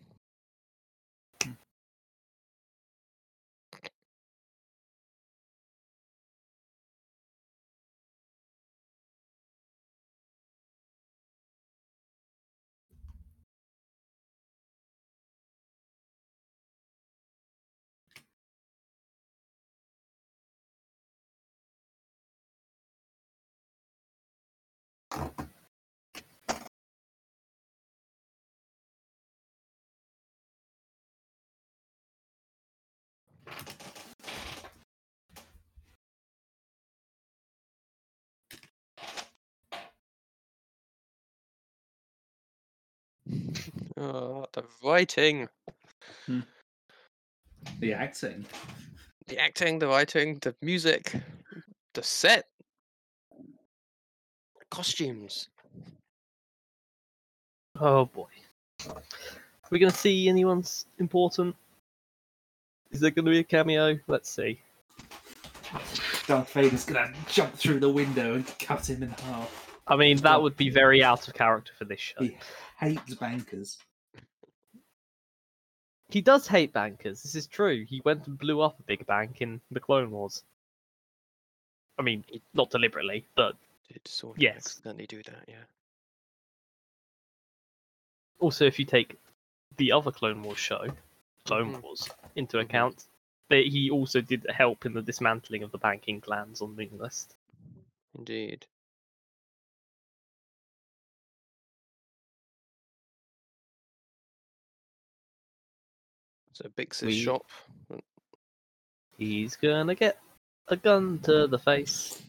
Oh, 43.97 44.47
the 44.55 44.65
writing, 44.83 45.47
hmm. 46.25 46.41
The 47.81 47.93
acting. 47.93 48.47
the 49.27 49.39
acting, 49.39 49.79
the 49.79 49.89
writing, 49.89 50.39
the 50.41 50.55
music, 50.63 51.13
the 51.93 52.03
set, 52.03 52.47
costumes. 54.71 55.49
Oh 57.79 58.07
boy. 58.07 58.29
Are 58.89 59.03
we 59.71 59.79
going 59.79 59.93
to 59.93 59.99
see 59.99 60.31
anyone 60.31 60.65
important? 60.99 61.55
Is 62.91 63.01
there 63.01 63.11
going 63.11 63.27
to 63.27 63.31
be 63.31 63.41
a 63.41 63.45
cameo? 63.45 63.99
Let's 64.07 64.31
see. 64.31 64.61
Darth 66.27 66.53
Vader's 66.53 66.85
gonna 66.85 67.13
jump 67.29 67.55
through 67.55 67.81
the 67.81 67.89
window 67.89 68.35
and 68.35 68.59
cut 68.59 68.89
him 68.89 69.03
in 69.03 69.11
half. 69.11 69.79
I 69.87 69.97
mean, 69.97 70.19
that 70.19 70.41
would 70.41 70.57
be 70.57 70.71
very 70.71 71.03
out 71.03 71.27
of 71.27 71.35
character 71.35 71.73
for 71.77 71.85
this 71.85 72.01
show. 72.01 72.23
He 72.23 72.37
hates 72.81 73.15
bankers. 73.15 73.79
He 76.09 76.21
does 76.21 76.49
hate 76.49 76.73
bankers. 76.73 77.23
This 77.23 77.37
is 77.37 77.47
true. 77.47 77.85
He 77.85 78.01
went 78.05 78.27
and 78.27 78.37
blew 78.37 78.61
up 78.61 78.81
a 78.81 78.83
big 78.83 79.07
bank 79.07 79.41
in 79.41 79.61
the 79.71 79.79
Clone 79.79 80.11
Wars. 80.11 80.43
I 81.99 82.03
mean, 82.03 82.25
not 82.55 82.71
deliberately, 82.71 83.27
but 83.37 83.57
Did 83.93 84.07
sort 84.09 84.37
of 84.37 84.43
Yes. 84.43 84.57
accidentally 84.57 85.07
do 85.07 85.23
that, 85.25 85.45
yeah. 85.49 85.65
also 88.39 88.65
if 88.65 88.79
you 88.79 88.85
take 88.87 89.19
the 89.77 89.93
other 89.93 90.11
Clone 90.11 90.43
Wars 90.43 90.59
show, 90.59 90.87
Clone 91.45 91.75
Mhm. 91.75 91.83
Wars, 91.83 92.09
into 92.37 92.57
Mhm. 92.57 92.63
account, 92.63 93.07
that 93.49 93.67
he 93.67 93.91
also 93.91 94.21
did 94.23 94.47
help 94.49 94.87
in 94.87 94.95
the 94.95 95.03
dismantling 95.03 95.63
of 95.63 95.73
the 95.73 95.79
banking 95.79 96.21
clans 96.21 96.63
on 96.63 96.75
Muunilinst. 96.75 97.35
Indeed. 98.17 98.67
So 106.61 106.69
Bix's 106.77 107.07
We- 107.07 107.21
shop. 107.21 107.47
He's 109.17 109.57
gonna 109.57 109.95
get 109.95 110.19
a 110.69 110.77
gun 110.77 111.19
to 111.21 111.47
the 111.47 111.59
face. 111.59 112.21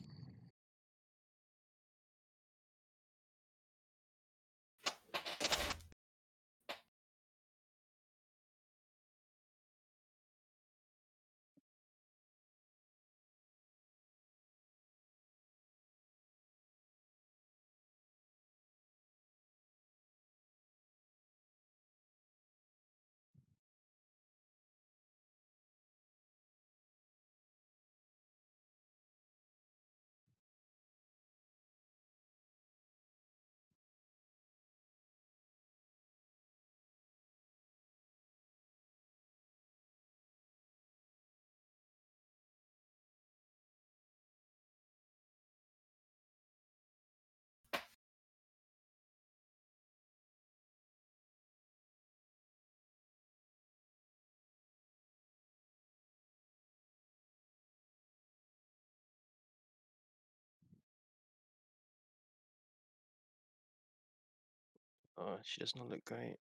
Oh, 65.22 65.38
she 65.44 65.60
does 65.60 65.76
not 65.76 65.90
look 65.90 66.04
great. 66.06 66.38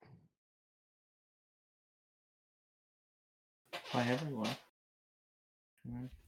Hi 3.92 4.06
everyone. 4.10 4.56
Mm-hmm. 5.88 6.19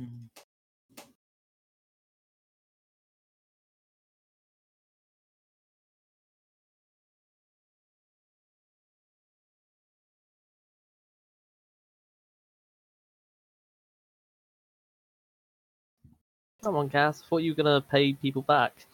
Mm. 0.00 0.06
Mm. 0.06 0.28
Come 16.64 16.76
on, 16.76 16.90
Cass. 16.90 17.22
Thought 17.22 17.38
you 17.38 17.52
were 17.52 17.56
gonna 17.62 17.82
pay 17.82 18.14
people 18.14 18.42
back. 18.42 18.86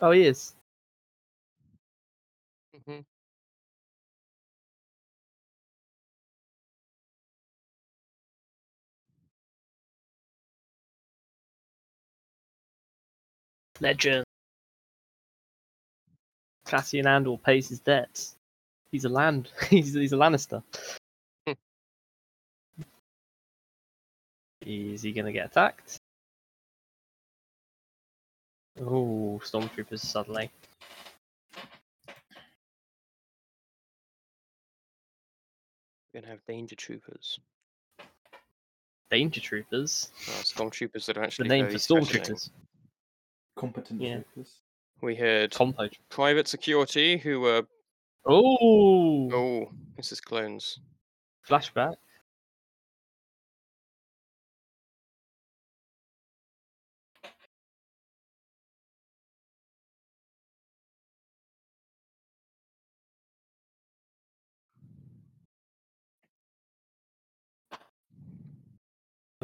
Oh, 0.00 0.12
he 0.12 0.24
is. 0.26 0.54
hmm 2.86 3.00
Legend. 13.80 14.24
Cassian 16.66 17.06
Andor 17.06 17.38
pays 17.38 17.68
his 17.68 17.80
debts. 17.80 18.36
He's 18.92 19.04
a 19.06 19.08
land. 19.10 19.50
He's 19.70 19.94
he's 19.94 20.12
a 20.14 20.16
Lannister. 20.16 20.62
Hmm. 21.46 21.54
is 24.66 25.02
he 25.02 25.12
gonna 25.12 25.32
get 25.32 25.46
attacked? 25.46 25.98
Oh, 28.80 29.40
stormtroopers 29.44 30.00
suddenly. 30.00 30.50
We're 36.12 36.20
gonna 36.20 36.32
have 36.32 36.44
danger 36.46 36.76
troopers. 36.76 37.38
Danger 39.10 39.40
troopers. 39.40 40.10
Uh, 40.28 40.42
stormtroopers 40.42 41.06
that 41.06 41.16
are 41.16 41.22
actually 41.22 41.48
The 41.48 41.54
actually 41.54 41.62
name 41.62 41.64
very 41.66 41.72
for 41.74 41.78
stormtroopers. 41.78 42.50
Competent 43.56 44.00
Yeah. 44.00 44.14
troopers. 44.20 44.60
We 45.00 45.14
heard 45.16 45.52
Compo. 45.52 45.88
private 46.08 46.48
security 46.48 47.18
who 47.18 47.40
were. 47.40 47.66
Oh, 48.26 49.30
Oh, 49.32 49.72
this 49.96 50.12
is 50.12 50.20
clones. 50.20 50.80
flashback. 51.46 51.96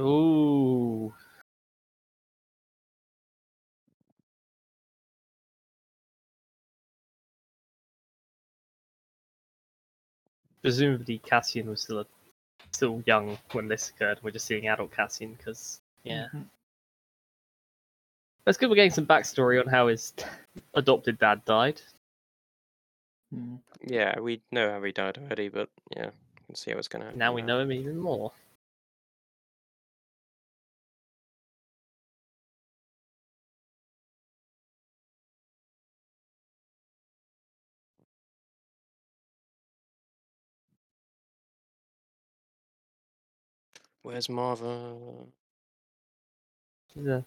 Ooh. 0.00 1.14
Presumably 10.62 11.18
Cassian 11.18 11.68
was 11.68 11.82
still 11.82 12.00
a, 12.00 12.06
still 12.72 13.02
young 13.06 13.38
when 13.52 13.68
this 13.68 13.90
occurred. 13.90 14.18
We're 14.22 14.30
just 14.32 14.46
seeing 14.46 14.68
adult 14.68 14.92
Cassian 14.92 15.34
because 15.34 15.80
yeah. 16.04 16.26
Mhm. 16.34 16.46
That's 18.44 18.58
good. 18.58 18.68
We're 18.68 18.76
getting 18.76 18.90
some 18.90 19.06
backstory 19.06 19.60
on 19.60 19.68
how 19.70 19.88
his 19.88 20.12
adopted 20.74 21.18
dad 21.18 21.44
died. 21.44 21.80
Mm. 23.34 23.60
Yeah, 23.82 24.18
we 24.20 24.42
know 24.52 24.70
how 24.70 24.82
he 24.82 24.92
died 24.92 25.18
already, 25.18 25.48
but 25.48 25.68
yeah, 25.96 26.06
we 26.06 26.46
can 26.46 26.54
see 26.56 26.70
how 26.72 26.78
it's 26.78 26.88
gonna 26.88 27.06
happen. 27.06 27.18
Now 27.18 27.32
we 27.32 27.42
know 27.42 27.60
him 27.60 27.72
even 27.72 27.96
more. 27.96 28.32
Where's 44.04 44.28
Maarva? 44.28 45.26
He's 46.94 47.24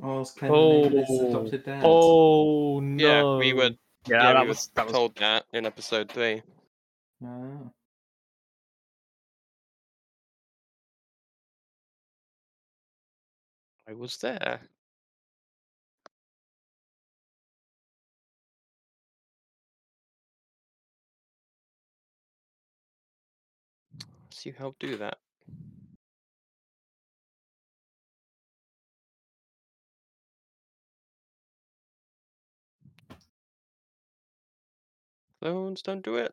Oh, 0.00 0.20
it's 0.20 0.30
Ken 0.32 0.50
oh, 0.52 0.88
his 0.88 1.10
adopted 1.10 1.64
dad. 1.64 1.82
Oh 1.84 2.80
no! 2.80 3.04
Yeah, 3.04 3.38
we 3.38 3.52
were. 3.52 3.70
Yeah, 4.06 4.22
Yeah, 4.22 4.32
that 4.34 4.42
we 4.42 4.48
was 4.48 4.68
were 4.68 4.72
that 4.76 4.86
was 4.86 4.92
told 4.92 5.16
that 5.16 5.44
in 5.52 5.66
episode 5.66 6.10
three. 6.10 6.42
Oh. 7.24 7.72
I 13.88 13.94
was 13.94 14.16
there. 14.18 14.60
So 24.30 24.50
you 24.50 24.52
helped 24.56 24.78
do 24.78 24.96
that. 24.98 25.18
Clones, 35.40 35.82
don't 35.82 36.02
do 36.04 36.14
it. 36.14 36.32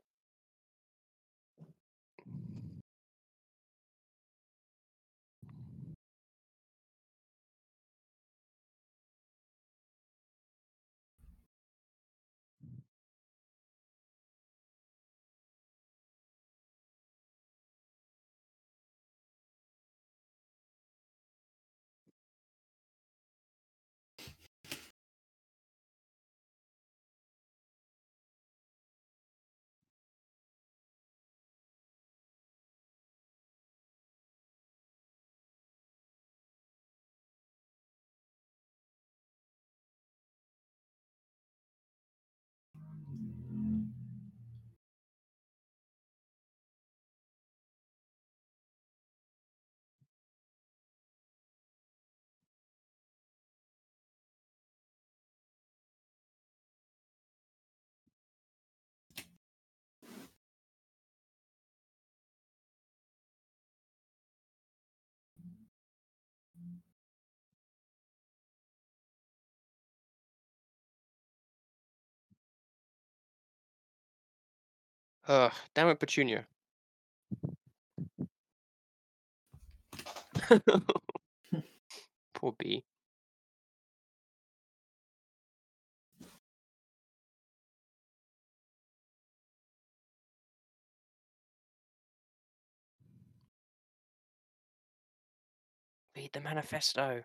Ugh, 75.28 75.52
damn 75.74 75.90
it, 75.90 76.00
Petunia. 76.00 76.46
Poor 82.34 82.54
bee. 82.60 82.84
Read 96.16 96.32
the 96.34 96.40
manifesto. 96.42 97.24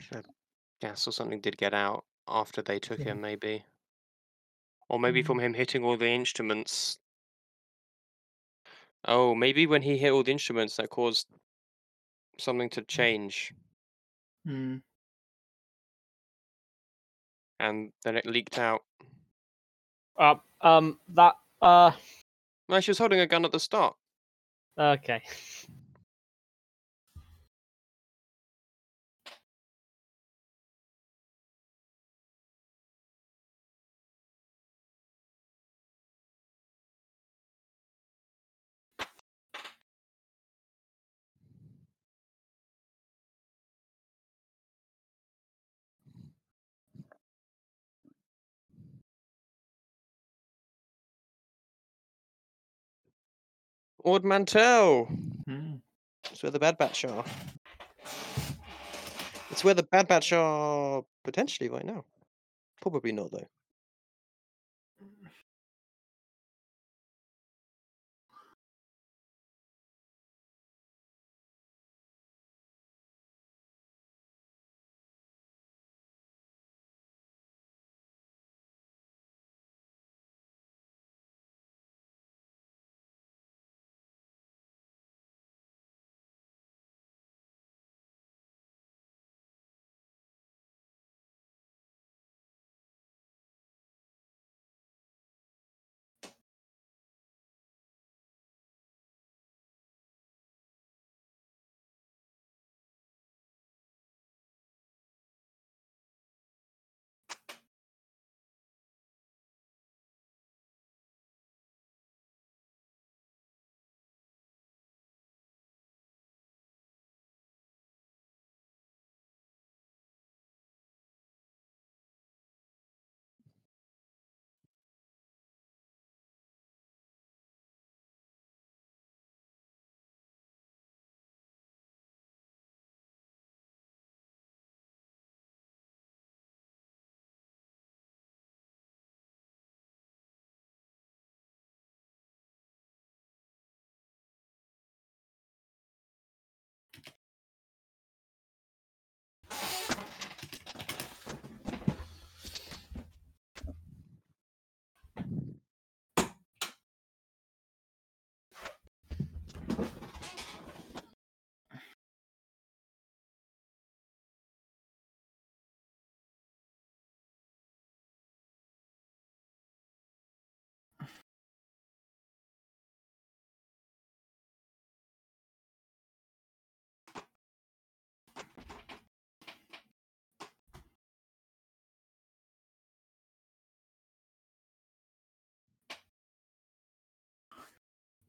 So, 0.00 0.22
gas 0.80 1.06
or 1.08 1.12
something 1.12 1.40
did 1.40 1.56
get 1.56 1.74
out 1.74 2.04
after 2.28 2.62
they 2.62 2.78
took 2.78 3.00
Yeah. 3.00 3.12
him, 3.12 3.20
maybe. 3.20 3.64
Or 4.88 4.98
maybe 4.98 5.22
from 5.22 5.38
Mm. 5.38 5.44
him 5.44 5.54
hitting 5.54 5.84
all 5.84 5.98
the 5.98 6.08
instruments. 6.08 6.98
Oh, 9.06 9.34
maybe 9.34 9.66
when 9.66 9.82
he 9.82 9.96
hit 9.98 10.12
all 10.12 10.22
the 10.22 10.32
instruments, 10.32 10.76
that 10.76 10.90
caused 10.90 11.26
something 12.38 12.70
to 12.70 12.82
change, 12.82 13.52
Hmm. 14.44 14.76
and 17.58 17.92
then 18.04 18.16
it 18.16 18.26
leaked 18.26 18.58
out. 18.58 18.82
uh, 20.18 20.36
um 20.60 20.98
that 21.08 21.36
uh 21.62 21.92
No, 22.68 22.80
she 22.80 22.90
was 22.90 22.98
holding 22.98 23.20
a 23.20 23.26
gun 23.26 23.44
at 23.46 23.52
the 23.52 23.60
start. 23.60 23.96
Okay. 24.78 25.22
Ord 54.04 54.22
Mantell! 54.22 55.06
Hmm. 55.48 55.76
It's 56.30 56.42
where 56.42 56.52
the 56.52 56.58
Bad 56.58 56.76
Batch 56.76 57.04
are. 57.06 57.24
It's 59.50 59.64
where 59.64 59.72
the 59.74 59.82
Bad 59.82 60.08
Batch 60.08 60.32
are 60.32 61.02
potentially 61.24 61.70
right 61.70 61.84
now. 61.86 62.04
Probably 62.82 63.12
not, 63.12 63.30
though. 63.30 63.48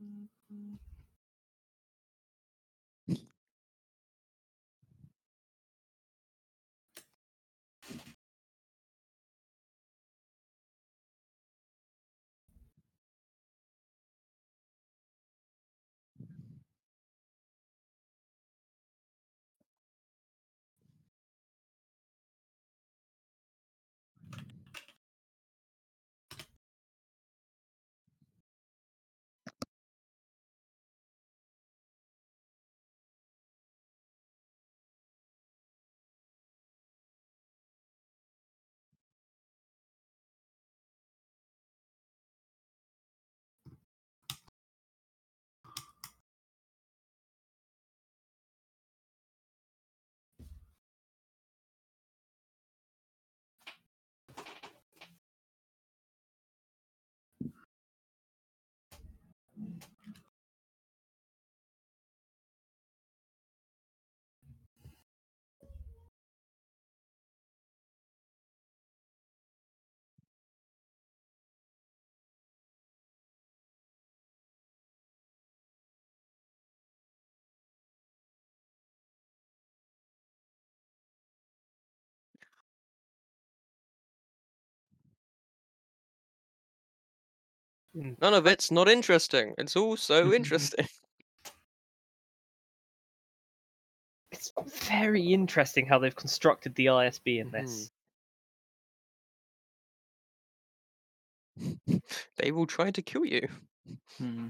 음, 0.02 0.30
음. 0.52 0.80
None 87.96 88.34
of 88.34 88.46
it's 88.46 88.72
not 88.72 88.90
interesting. 88.90 89.56
It's 89.58 89.76
all 89.76 89.98
so 89.98 90.34
interesting. 90.34 90.88
It's 94.32 94.52
very 94.90 95.32
interesting 95.32 95.86
how 95.86 95.98
they've 95.98 96.16
constructed 96.16 96.76
the 96.76 96.88
ISB 96.88 97.40
in 97.40 97.52
this. 97.52 97.90
they 102.38 102.52
will 102.52 102.68
try 102.68 102.92
to 102.92 103.02
kill 103.02 103.24
you. 103.24 103.48
Hmm. 104.18 104.48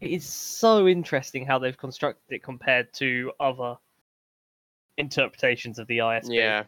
It 0.00 0.10
is 0.10 0.26
so 0.26 0.88
interesting 0.88 1.46
how 1.46 1.60
they've 1.60 1.76
constructed 1.76 2.34
it 2.34 2.42
compared 2.42 2.92
to 2.94 3.30
other 3.38 3.76
interpretations 4.98 5.78
of 5.78 5.86
the 5.86 5.98
ISB. 5.98 6.34
Yeah. 6.34 6.64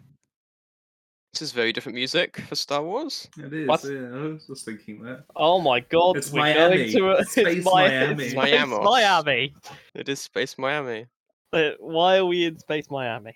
This 1.32 1.42
is 1.42 1.52
very 1.52 1.72
different 1.72 1.94
music 1.96 2.40
for 2.48 2.54
Star 2.56 2.82
Wars. 2.82 3.28
It 3.38 3.52
is. 3.52 3.68
What? 3.68 3.84
Yeah, 3.84 4.08
I 4.14 4.22
was 4.28 4.46
just 4.46 4.64
thinking 4.64 5.02
that. 5.02 5.24
Oh 5.36 5.60
my 5.60 5.80
god, 5.80 6.16
It's 6.16 6.32
we're 6.32 6.40
Miami. 6.40 6.76
going 6.76 6.92
to 6.92 7.10
a, 7.18 7.24
Space 7.26 7.46
it's 7.58 7.64
Mi- 7.66 7.72
Miami. 7.72 8.24
it's 8.24 8.34
Miami. 8.34 8.74
Space 8.74 8.84
Miami. 8.84 9.54
It 9.94 10.08
is 10.08 10.20
Space 10.20 10.56
Miami 10.58 11.06
Uh, 11.52 11.70
Why 11.80 12.16
are 12.18 12.24
we 12.26 12.46
in 12.46 12.58
Space 12.58 12.90
Miami? 12.90 13.34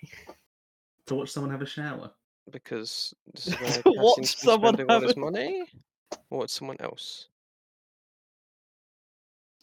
To 1.07 1.15
watch 1.15 1.29
someone 1.31 1.51
have 1.51 1.61
a 1.61 1.65
shower. 1.67 2.11
because 2.51 3.13
this 3.33 3.47
is 3.47 3.55
where 3.61 3.71
To 3.83 3.93
watch 3.95 4.25
someone 4.37 4.73
spending 4.73 4.89
all 4.91 4.99
have 4.99 5.03
his 5.09 5.17
a- 5.17 5.19
money. 5.19 5.63
Or 6.29 6.43
it's 6.45 6.53
someone 6.53 6.77
else. 6.79 7.27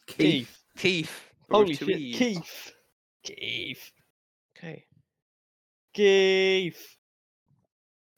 Keith. 0.07 0.57
Keith. 0.77 1.31
Holy 1.49 1.73
shit, 1.75 1.87
Keith. 1.87 2.73
Keith. 3.23 3.91
Okay. 4.57 4.85
Keith. 5.93 6.97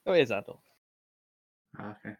Oh, 0.06 0.12
it 0.12 0.22
is. 0.22 0.30
Ah, 0.30 0.46
okay. 1.78 2.16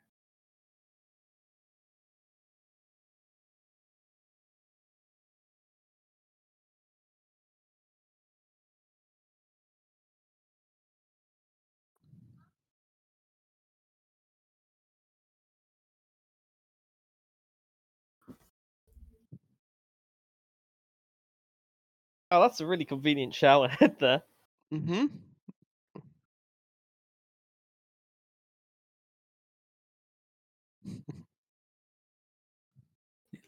Oh, 22.31 22.41
that's 22.43 22.61
a 22.61 22.67
really 22.67 22.85
convenient 22.85 23.35
shower 23.35 23.69
head 23.81 23.99
there. 23.99 24.23
Mm-hmm. 24.73 25.07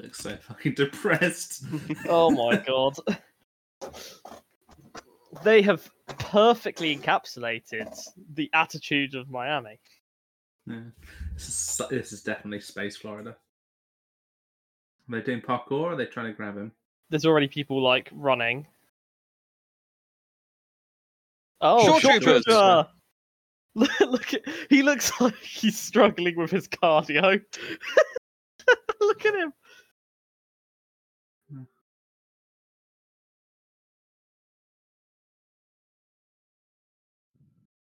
Looks 0.01 0.19
so 0.19 0.37
fucking 0.37 0.75
depressed. 0.75 1.65
Oh 2.09 2.31
my 2.31 2.57
god. 2.57 2.97
They 5.45 5.61
have 5.63 5.89
perfectly 6.19 6.97
encapsulated 6.97 7.95
the 8.35 8.49
attitude 8.55 9.15
of 9.15 9.29
Miami. 9.31 9.79
Yeah. 10.67 10.81
This 11.35 11.49
is, 11.49 11.81
this 11.91 12.13
is 12.13 12.23
definitely 12.23 12.61
Space 12.61 12.97
Florida. 12.97 13.31
Are 15.13 15.21
they 15.21 15.25
doing 15.25 15.41
parkour 15.41 15.73
or 15.73 15.93
are 15.93 15.97
they 15.97 16.07
trying 16.07 16.27
to 16.27 16.33
grab 16.33 16.57
him? 16.57 16.73
There's 17.11 17.27
already 17.27 17.49
people 17.49 17.83
like 17.83 18.11
running. 18.13 18.67
Oh, 21.61 21.85
Short 21.87 22.03
short 22.03 22.23
troopers. 22.23 22.45
trooper! 22.45 22.89
Look, 23.77 24.01
look 24.01 24.33
at 24.35 24.41
he 24.71 24.83
looks 24.83 25.13
like 25.21 25.37
he's 25.37 25.79
struggling 25.79 26.37
with 26.37 26.51
his 26.51 26.67
cardio. 26.67 27.43
look 29.03 29.27
at 29.27 29.35
him. 29.35 29.53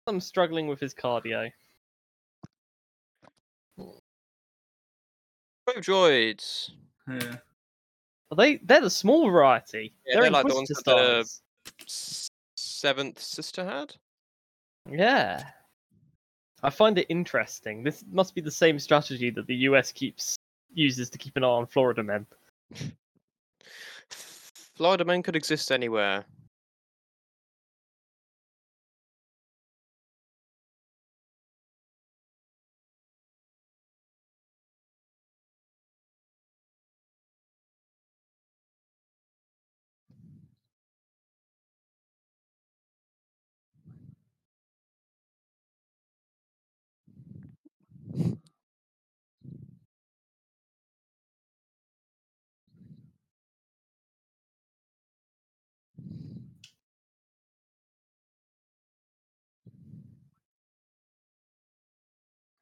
I'm 0.09 0.21
struggling 0.21 0.67
with 0.67 0.81
his 0.81 0.95
cardio. 0.95 1.51
Brave 3.77 5.85
droids. 5.85 6.71
Yeah. 7.09 7.37
Are 8.31 8.37
they? 8.37 8.57
They're 8.57 8.81
the 8.81 8.91
small 8.91 9.31
variety. 9.31 9.93
Yeah, 10.07 10.15
they're 10.15 10.23
they're 10.23 10.31
like 10.31 10.47
the 10.47 10.55
ones 10.55 10.69
that 10.69 10.85
the- 10.85 10.91
stars. 11.23 11.43
S- 11.87 12.29
Seventh 12.57 13.21
sister 13.21 13.65
had. 13.65 13.95
Yeah. 14.91 15.45
I 16.63 16.71
find 16.71 16.99
it 16.99 17.07
interesting. 17.09 17.83
This 17.83 18.05
must 18.11 18.35
be 18.35 18.41
the 18.41 18.51
same 18.51 18.79
strategy 18.79 19.31
that 19.31 19.47
the 19.47 19.55
US 19.57 19.93
keeps 19.93 20.37
uses 20.75 21.09
to 21.11 21.19
keep 21.19 21.37
an 21.37 21.45
eye 21.45 21.49
on 21.49 21.67
Florida 21.67 22.03
men. 22.03 22.27
Florida 24.11 25.05
men 25.05 25.23
could 25.23 25.37
exist 25.37 25.73
anywhere. 25.73 26.25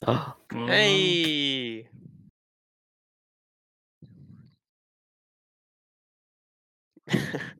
Mm-hmm. 0.06 0.66
hey. 0.68 1.88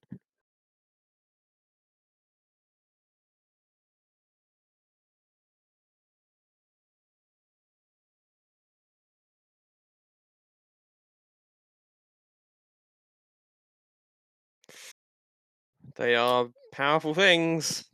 they 15.96 16.14
are 16.14 16.48
powerful 16.72 17.14
things. 17.14 17.84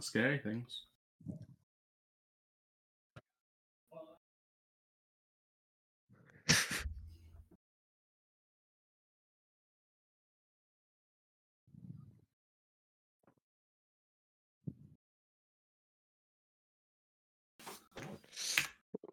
Scary 0.00 0.38
things. 0.38 0.82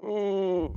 Mm. 0.07 0.75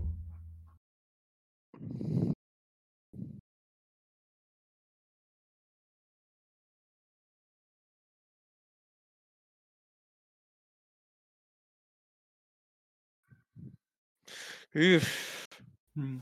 Oof. 14.76 15.48
Hmm. 15.96 16.18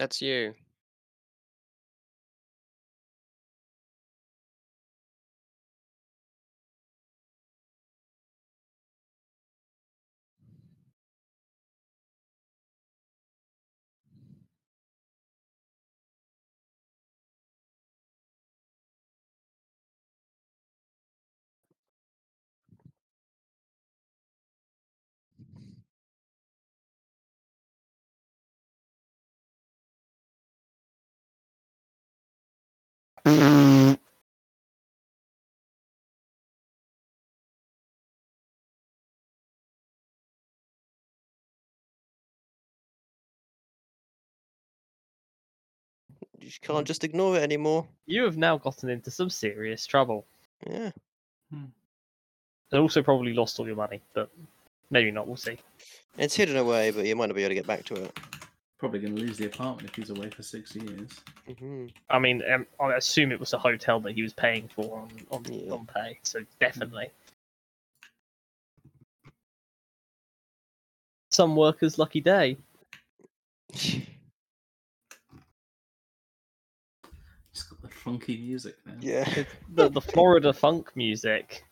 That's 0.00 0.22
you. 0.22 0.54
You 46.40 46.50
can't 46.62 46.86
just 46.86 47.04
ignore 47.04 47.36
it 47.36 47.42
anymore. 47.42 47.86
You 48.06 48.24
have 48.24 48.36
now 48.36 48.56
gotten 48.58 48.88
into 48.88 49.10
some 49.10 49.30
serious 49.30 49.86
trouble. 49.86 50.26
Yeah. 50.66 50.90
Hmm. 51.50 51.66
And 52.72 52.80
also 52.80 53.02
probably 53.02 53.34
lost 53.34 53.58
all 53.60 53.66
your 53.66 53.76
money, 53.76 54.00
but 54.14 54.30
maybe 54.90 55.10
not. 55.10 55.26
We'll 55.26 55.36
see. 55.36 55.58
It's 56.18 56.34
hidden 56.34 56.56
away, 56.56 56.90
but 56.90 57.04
you 57.04 57.14
might 57.16 57.26
not 57.26 57.36
be 57.36 57.42
able 57.42 57.50
to 57.50 57.54
get 57.54 57.66
back 57.66 57.84
to 57.86 57.94
it. 57.94 58.18
Probably 58.80 58.98
going 59.00 59.14
to 59.14 59.20
lose 59.22 59.36
the 59.36 59.44
apartment 59.44 59.90
if 59.90 59.94
he's 59.94 60.08
away 60.08 60.30
for 60.30 60.42
six 60.42 60.74
years. 60.74 61.10
hmm 61.58 61.86
I 62.08 62.18
mean, 62.18 62.42
um, 62.50 62.66
I 62.80 62.94
assume 62.94 63.30
it 63.30 63.38
was 63.38 63.52
a 63.52 63.58
hotel 63.58 64.00
that 64.00 64.12
he 64.12 64.22
was 64.22 64.32
paying 64.32 64.70
for 64.74 65.00
on 65.00 65.10
on, 65.30 65.44
Yeah. 65.52 65.72
on 65.74 65.86
pay, 65.86 66.18
so 66.22 66.40
definitely. 66.60 67.10
Some 71.30 71.56
workers' 71.56 71.98
lucky 71.98 72.22
day. 72.22 72.56
He's 73.72 74.02
got 77.68 77.82
the 77.82 77.88
funky 77.88 78.38
music 78.38 78.76
now. 78.86 78.94
yeah. 79.00 79.44
The 79.74 79.90
the 79.90 80.00
Florida 80.00 80.52
funk 80.54 80.90
music. 80.96 81.64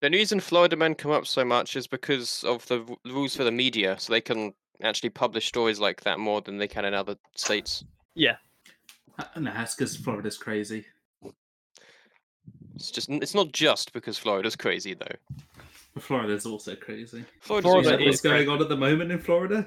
The 0.00 0.10
reason 0.10 0.40
Florida 0.40 0.76
men 0.76 0.94
come 0.94 1.10
up 1.10 1.26
so 1.26 1.44
much 1.44 1.74
is 1.76 1.86
because 1.86 2.44
of 2.44 2.66
the 2.66 2.84
r- 2.88 3.12
rules 3.12 3.34
for 3.34 3.44
the 3.44 3.50
media, 3.50 3.96
so 3.98 4.12
they 4.12 4.20
can 4.20 4.52
actually 4.82 5.10
publish 5.10 5.46
stories 5.46 5.80
like 5.80 6.02
that 6.02 6.18
more 6.18 6.42
than 6.42 6.58
they 6.58 6.68
can 6.68 6.84
in 6.84 6.92
other 6.94 7.16
states. 7.34 7.84
Yeah, 8.14 8.36
No, 9.36 9.52
that's 9.52 9.74
because 9.74 9.96
Florida's 9.96 10.36
crazy. 10.36 10.84
It's 12.74 12.90
just 12.90 13.08
it's 13.08 13.34
not 13.34 13.52
just 13.52 13.92
because 13.94 14.18
Florida's 14.18 14.56
crazy 14.56 14.94
though. 14.94 15.40
Florida's 15.98 16.44
also 16.44 16.74
crazy. 16.74 17.24
Florida's 17.40 17.70
Florida 17.70 17.88
also 17.88 17.98
know 17.98 18.04
what's 18.04 18.16
is 18.16 18.20
going 18.20 18.36
crazy. 18.36 18.50
on 18.50 18.60
at 18.60 18.68
the 18.68 18.76
moment 18.76 19.12
in 19.12 19.18
Florida? 19.18 19.66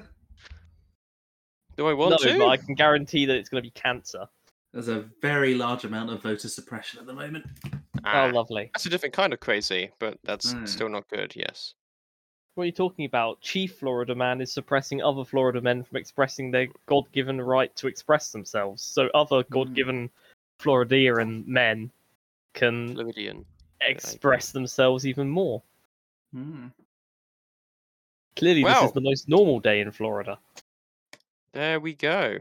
Do 1.76 1.88
I 1.88 1.92
want 1.92 2.10
no, 2.12 2.18
to? 2.18 2.38
but 2.38 2.48
I 2.48 2.56
can 2.56 2.74
guarantee 2.74 3.26
that 3.26 3.36
it's 3.36 3.48
going 3.48 3.62
to 3.62 3.66
be 3.66 3.72
cancer. 3.72 4.26
There's 4.72 4.88
a 4.88 5.06
very 5.20 5.54
large 5.54 5.84
amount 5.84 6.10
of 6.10 6.22
voter 6.22 6.48
suppression 6.48 7.00
at 7.00 7.06
the 7.06 7.12
moment. 7.12 7.46
Ah, 8.04 8.24
Oh, 8.26 8.30
lovely. 8.30 8.70
that's 8.74 8.86
a 8.86 8.90
different 8.90 9.14
kind 9.14 9.32
of 9.32 9.40
crazy, 9.40 9.90
but 9.98 10.18
that's 10.24 10.54
Mm. 10.54 10.68
still 10.68 10.88
not 10.88 11.08
good. 11.08 11.34
Yes. 11.36 11.74
What 12.54 12.64
are 12.64 12.66
you 12.66 12.72
talking 12.72 13.04
about? 13.04 13.40
Chief 13.40 13.78
Florida 13.78 14.14
man 14.14 14.40
is 14.40 14.52
suppressing 14.52 15.02
other 15.02 15.24
Florida 15.24 15.60
men 15.60 15.84
from 15.84 15.96
expressing 15.98 16.50
their 16.50 16.66
God-given 16.86 17.40
right 17.40 17.74
to 17.76 17.86
express 17.86 18.32
themselves. 18.32 18.82
So 18.82 19.08
other 19.14 19.44
God-given 19.44 20.10
Floridian 20.58 21.44
men 21.46 21.90
can 22.54 22.94
Floridian. 22.94 23.46
express 23.80 24.50
themselves 24.52 25.06
even 25.06 25.28
more. 25.30 25.62
Hmm. 26.32 26.68
Clearly, 28.36 28.64
this 28.64 28.82
is 28.82 28.92
the 28.92 29.00
most 29.00 29.28
normal 29.28 29.60
day 29.60 29.80
in 29.80 29.90
Florida. 29.92 30.38
There 31.52 31.80
we 31.80 31.94
go. 31.94 32.38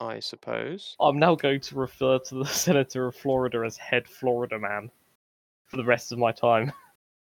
I 0.00 0.20
suppose. 0.20 0.94
I'm 1.00 1.18
now 1.18 1.34
going 1.34 1.60
to 1.60 1.74
refer 1.76 2.18
to 2.20 2.34
the 2.36 2.44
senator 2.46 3.06
of 3.06 3.16
Florida 3.16 3.62
as 3.66 3.76
head 3.76 4.06
Florida 4.08 4.58
man 4.58 4.90
for 5.66 5.76
the 5.76 5.84
rest 5.84 6.12
of 6.12 6.18
my 6.18 6.32
time 6.32 6.72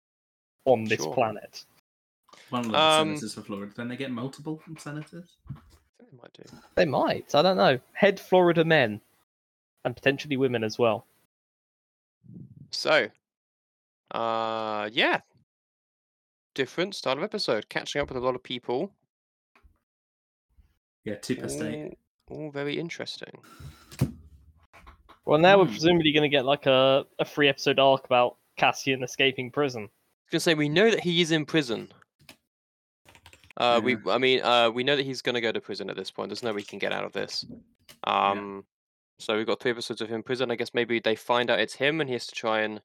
on 0.65 0.85
this 0.85 1.03
Sure. 1.03 1.15
planet. 1.15 1.65
One 2.51 2.65
of 2.67 2.73
the 2.73 2.79
Um, 2.79 3.09
senators 3.11 3.35
for 3.35 3.43
Florida. 3.43 3.73
Then 3.77 3.89
they 3.89 3.97
get 3.97 4.11
multiple 4.11 4.61
senators. 4.79 5.37
They 6.01 6.07
might 6.21 6.33
do. 6.33 6.43
They 6.77 6.85
might. 6.87 7.35
I 7.35 7.43
don't 7.43 7.57
know. 7.57 7.79
Head 7.93 8.19
Florida 8.19 8.65
men, 8.65 9.01
and 9.85 9.95
potentially 9.95 10.37
women 10.37 10.65
as 10.65 10.79
well. 10.79 11.07
So, 12.71 13.09
uh, 14.13 14.89
yeah, 14.93 15.21
different 16.55 16.95
style 16.95 17.19
of 17.19 17.23
episode. 17.23 17.69
Catching 17.69 18.01
up 18.01 18.09
with 18.09 18.17
a 18.17 18.25
lot 18.25 18.35
of 18.35 18.43
people. 18.43 18.93
Yeah, 21.05 21.17
two 21.17 21.37
per 21.37 21.49
state. 21.49 21.99
All, 22.33 22.51
very 22.51 22.79
interesting. 22.79 23.39
Well, 25.25 25.39
now 25.39 25.59
we're 25.59 25.67
Hmm. 25.67 25.71
presumably 25.71 26.13
going 26.13 26.23
to 26.23 26.29
get 26.29 26.45
like 26.45 26.67
a, 26.67 27.05
a 27.19 27.25
free 27.25 27.49
episode 27.49 27.79
arc 27.79 28.05
about 28.05 28.37
Cassian 28.57 29.03
escaping 29.03 29.51
prison. 29.51 29.83
I 29.85 29.87
was 29.87 30.31
gonna 30.33 30.41
say 30.41 30.55
we 30.55 30.69
know 30.69 30.91
that 30.91 31.01
he 31.01 31.21
is 31.21 31.31
in 31.31 31.45
prison. 31.45 31.93
Uh, 33.59 33.81
we, 33.85 33.97
I 34.09 34.17
mean, 34.19 34.41
uh, 34.43 34.71
we 34.71 34.83
know 34.83 34.97
that 34.97 35.05
he's 35.05 35.21
gonna 35.21 35.41
go 35.43 35.53
to 35.53 35.61
prison 35.61 35.91
at 35.91 35.97
this 35.97 36.11
point. 36.11 36.31
There's 36.31 36.43
no 36.43 36.53
way 36.53 36.61
he 36.61 36.67
can 36.67 36.79
get 36.79 36.93
out 36.93 37.05
of 37.05 37.13
this. 37.13 37.45
Um, 38.05 38.65
so 39.19 39.37
we've 39.37 39.47
got 39.47 39.61
three 39.61 39.71
episodes 39.73 40.01
of 40.01 40.09
him 40.09 40.17
in 40.17 40.23
prison. 40.23 40.51
I 40.51 40.57
guess 40.57 40.73
maybe 40.75 41.01
they 41.01 41.15
find 41.15 41.51
out 41.51 41.61
it's 41.61 41.75
him, 41.75 42.01
and 42.01 42.09
he 42.09 42.15
has 42.15 42.27
to 42.29 42.35
try 42.35 42.61
and 42.63 42.81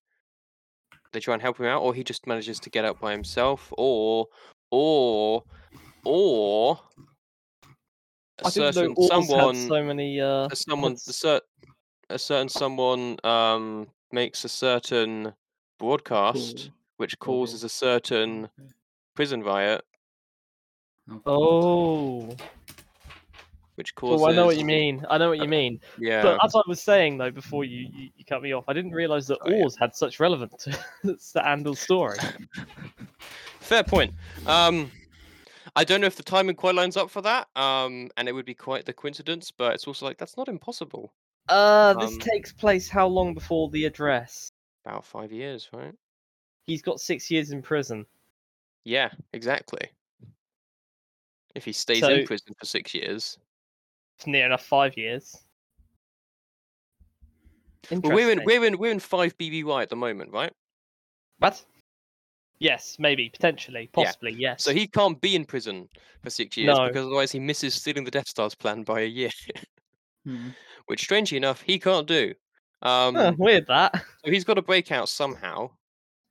they 1.14 1.22
try 1.22 1.34
and 1.34 1.42
help 1.42 1.58
him 1.60 1.66
out, 1.68 1.82
or 1.82 1.94
he 1.94 2.04
just 2.04 2.28
manages 2.28 2.60
to 2.60 2.70
get 2.70 2.84
out 2.86 3.00
by 3.00 3.14
himself, 3.14 3.72
or, 3.78 4.28
or, 4.72 5.44
or 6.04 6.80
a 8.44 8.48
I 8.48 8.50
didn't 8.52 8.74
certain 8.74 8.96
someone, 9.08 9.56
so 9.56 9.84
many. 9.84 10.20
Uh, 10.22 10.48
a 10.52 10.56
someone, 10.56 10.94
a, 10.94 10.98
cer- 10.98 11.42
a 12.10 12.20
certain 12.20 12.50
someone, 12.50 13.18
um, 13.24 13.88
makes 14.12 14.44
a 14.46 14.50
certain 14.50 15.34
broadcast 15.80 16.58
Cool. 16.58 16.74
which 16.98 17.20
Cool. 17.20 17.34
causes 17.42 17.64
a 17.64 17.70
certain 17.70 18.50
prison 19.16 19.44
riot, 19.44 19.84
Oh, 21.10 21.22
Oh, 21.26 22.36
which 23.76 23.94
causes. 23.96 24.22
oh, 24.24 24.28
I 24.28 24.34
know 24.34 24.46
what 24.46 24.58
you 24.58 24.66
mean. 24.66 25.06
I 25.10 25.18
know 25.18 25.30
what 25.30 25.38
you 25.40 25.48
mean. 25.48 25.80
Yeah. 26.00 26.22
But 26.24 26.44
as 26.44 26.56
I 26.56 26.62
was 26.68 26.82
saying 26.82 27.18
though, 27.18 27.32
before 27.32 27.64
you, 27.64 27.88
you, 27.94 28.10
you 28.16 28.26
cut 28.26 28.42
me 28.42 28.52
off, 28.54 28.66
I 28.68 28.74
didn't 28.74 28.92
realise 28.92 29.28
that 29.28 29.38
Oh, 29.46 29.50
yeah. 29.50 29.66
Had 29.80 29.96
such 29.96 30.20
relevance 30.20 30.68
to, 31.04 31.18
to 31.34 31.48
Andor's 31.48 31.80
story. 31.80 32.18
Fair 33.60 33.84
point. 33.84 34.14
Um, 34.46 34.92
I 35.78 35.84
don't 35.84 36.02
know 36.02 36.08
if 36.08 36.16
the 36.16 36.24
timing 36.24 36.56
quite 36.56 36.74
lines 36.76 36.98
up 36.98 37.10
for 37.12 37.22
that. 37.22 37.48
Um, 37.56 38.10
and 38.18 38.28
it 38.28 38.32
would 38.34 38.46
be 38.46 38.56
quite 38.56 38.86
the 38.86 38.94
coincidence, 38.94 39.52
but 39.52 39.76
it's 39.76 39.86
also 39.86 40.06
like 40.08 40.18
that's 40.18 40.36
not 40.36 40.48
impossible. 40.48 41.14
Uh, 41.48 41.94
this 41.94 42.14
Um, 42.14 42.20
takes 42.20 42.52
place 42.52 42.90
how 42.90 43.08
long 43.08 43.34
before 43.36 43.70
the 43.70 43.86
address? 43.86 44.52
About 44.86 45.06
five 45.06 45.32
years, 45.32 45.70
right? 45.72 45.94
He's 46.66 46.82
got 46.82 47.00
six 47.00 47.30
years 47.30 47.52
in 47.52 47.62
prison. 47.62 48.06
Yeah, 48.84 49.12
exactly. 49.34 49.92
if 51.56 51.66
he 51.66 51.74
stays 51.74 52.02
So- 52.02 52.10
in 52.10 52.26
prison 52.28 52.54
for 52.60 52.66
six 52.68 52.94
years. 52.94 53.40
It's 54.18 54.28
near 54.28 54.46
enough 54.46 54.64
five 54.64 54.96
years. 54.96 55.36
But 57.90 58.04
we're 58.14 58.30
in 58.32 58.44
we're 58.46 58.64
in 58.64 58.78
we're 58.78 58.92
in 58.92 59.00
five 59.00 59.36
BBY 59.38 59.82
at 59.82 59.90
the 59.90 59.96
moment, 59.96 60.32
right? 60.32 60.54
What? 61.40 61.64
Yes, 62.60 62.98
maybe, 63.00 63.30
potentially, 63.30 63.84
Yeah. 63.96 64.04
possibly, 64.06 64.34
yes. 64.34 64.64
So 64.64 64.74
he 64.74 64.88
can't 64.88 65.20
be 65.22 65.36
in 65.36 65.46
prison 65.46 65.88
for 66.24 66.30
six 66.30 66.58
years 66.58 66.78
No. 66.78 66.88
because 66.88 67.06
otherwise 67.06 67.32
he 67.32 67.40
misses 67.40 67.76
stealing 67.76 68.04
the 68.04 68.12
Death 68.12 68.28
Star's 68.28 68.56
plan 68.56 68.84
by 68.84 69.02
a 69.02 69.06
year, 69.06 69.30
Hmm. 70.26 70.50
which 70.88 71.02
strangely 71.02 71.38
enough 71.38 71.62
he 71.62 71.78
can't 71.80 72.08
do. 72.08 72.34
Um, 72.82 73.16
Huh, 73.16 73.34
weird 73.38 73.68
that. 73.68 73.94
so 74.26 74.32
he's 74.32 74.44
got 74.44 74.56
to 74.56 74.62
break 74.62 74.92
out 74.92 75.10
somehow. 75.10 75.72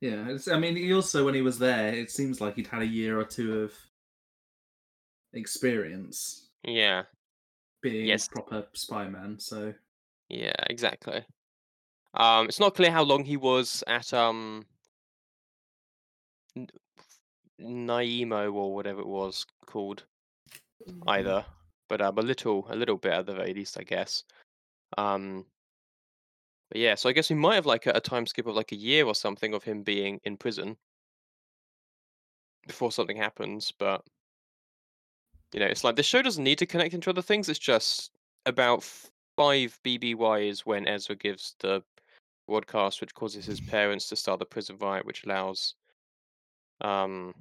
Yeah, 0.01 0.29
it's, 0.29 0.47
I 0.47 0.59
mean, 0.59 0.75
he 0.75 0.93
also 0.93 1.25
when 1.25 1.33
he 1.33 1.41
was 1.41 1.57
there, 1.59 1.93
it 1.93 2.11
seems 2.11 2.39
like 2.39 2.55
he'd 2.55 2.67
had 2.67 2.81
a 2.81 2.85
year 2.87 3.19
or 3.19 3.23
two 3.23 3.61
of 3.61 3.73
experience 5.33 6.49
Yeah, 6.63 7.03
being 7.81 8.07
Yes. 8.07 8.27
proper 8.27 8.67
spy 8.73 9.07
man. 9.07 9.39
So 9.39 9.73
yeah, 10.29 10.53
exactly. 10.69 11.25
Um, 12.13 12.47
it's 12.47 12.59
not 12.59 12.75
clear 12.75 12.91
how 12.91 13.03
long 13.03 13.23
he 13.23 13.37
was 13.37 13.83
at 13.87 14.13
um 14.13 14.65
N- 14.65 14.76
Naimo 17.61 18.53
or 18.53 18.73
whatever 18.73 19.01
it 19.01 19.07
was 19.07 19.45
called 19.65 20.03
either, 21.07 21.45
but 21.89 22.01
um, 22.01 22.17
a 22.17 22.21
little 22.21 22.67
a 22.69 22.75
little 22.75 22.97
bit 22.97 23.13
at 23.13 23.25
the 23.25 23.33
very 23.33 23.53
least, 23.53 23.79
I 23.79 23.83
guess. 23.83 24.23
Um, 24.97 25.45
but 26.69 26.81
yeah, 26.81 26.95
so 26.95 27.09
I 27.09 27.13
guess 27.13 27.29
we 27.29 27.35
might 27.35 27.55
have 27.55 27.65
like 27.65 27.85
a, 27.85 27.91
a 27.95 28.01
time 28.01 28.25
skip 28.25 28.47
of 28.47 28.55
like 28.55 28.71
a 28.71 28.77
year 28.77 29.05
or 29.05 29.15
something 29.15 29.53
of 29.53 29.63
him 29.63 29.83
being 29.83 30.19
in 30.23 30.37
prison 30.37 30.77
before 32.67 32.91
something 32.91 33.17
happens. 33.17 33.71
But 33.77 34.03
you 35.53 35.59
know, 35.59 35.65
it's 35.65 35.83
like 35.83 35.95
this 35.95 36.05
show 36.05 36.21
doesn't 36.21 36.43
need 36.43 36.59
to 36.59 36.65
connect 36.65 36.93
into 36.93 37.09
other 37.09 37.21
things. 37.21 37.49
It's 37.49 37.59
just 37.59 38.11
about 38.45 38.83
five 39.37 39.79
BBYs 39.83 40.61
when 40.61 40.87
Ezra 40.87 41.15
gives 41.15 41.55
the 41.59 41.81
broadcast, 42.47 43.01
which 43.01 43.13
causes 43.13 43.45
his 43.45 43.61
parents 43.61 44.07
to 44.09 44.15
start 44.15 44.39
the 44.39 44.45
prison 44.45 44.77
riot, 44.79 45.05
which 45.05 45.25
allows 45.25 45.75
um 46.81 47.33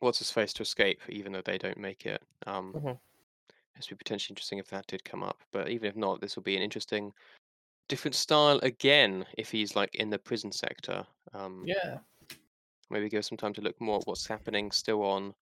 what's 0.00 0.18
his 0.18 0.30
face 0.30 0.52
to 0.54 0.62
escape, 0.62 1.00
even 1.08 1.32
though 1.32 1.42
they 1.42 1.58
don't 1.58 1.78
make 1.78 2.06
it. 2.06 2.22
Um, 2.46 2.74
Mhm. 2.74 3.00
This 3.76 3.88
would 3.90 3.98
be 3.98 4.04
potentially 4.04 4.32
interesting 4.34 4.58
if 4.58 4.68
that 4.70 4.86
did 4.88 5.04
come 5.04 5.22
up, 5.22 5.42
but 5.52 5.68
even 5.70 5.88
if 5.88 5.96
not, 5.96 6.20
this 6.20 6.36
will 6.36 6.42
be 6.42 6.56
an 6.56 6.62
interesting, 6.62 7.12
different 7.88 8.14
style 8.16 8.60
again 8.62 9.26
if 9.38 9.50
he's 9.52 9.76
like 9.76 9.94
in 9.96 10.10
the 10.10 10.18
prison 10.18 10.52
sector. 10.52 11.06
Um, 11.32 11.66
Yeah. 11.66 12.00
maybe 12.90 13.08
give 13.08 13.20
us 13.20 13.28
some 13.28 13.38
time 13.38 13.54
to 13.54 13.62
look 13.62 13.80
more 13.80 14.00
at 14.00 14.06
what's 14.06 14.26
happening 14.26 14.70
still 14.70 15.02
on. 15.02 15.34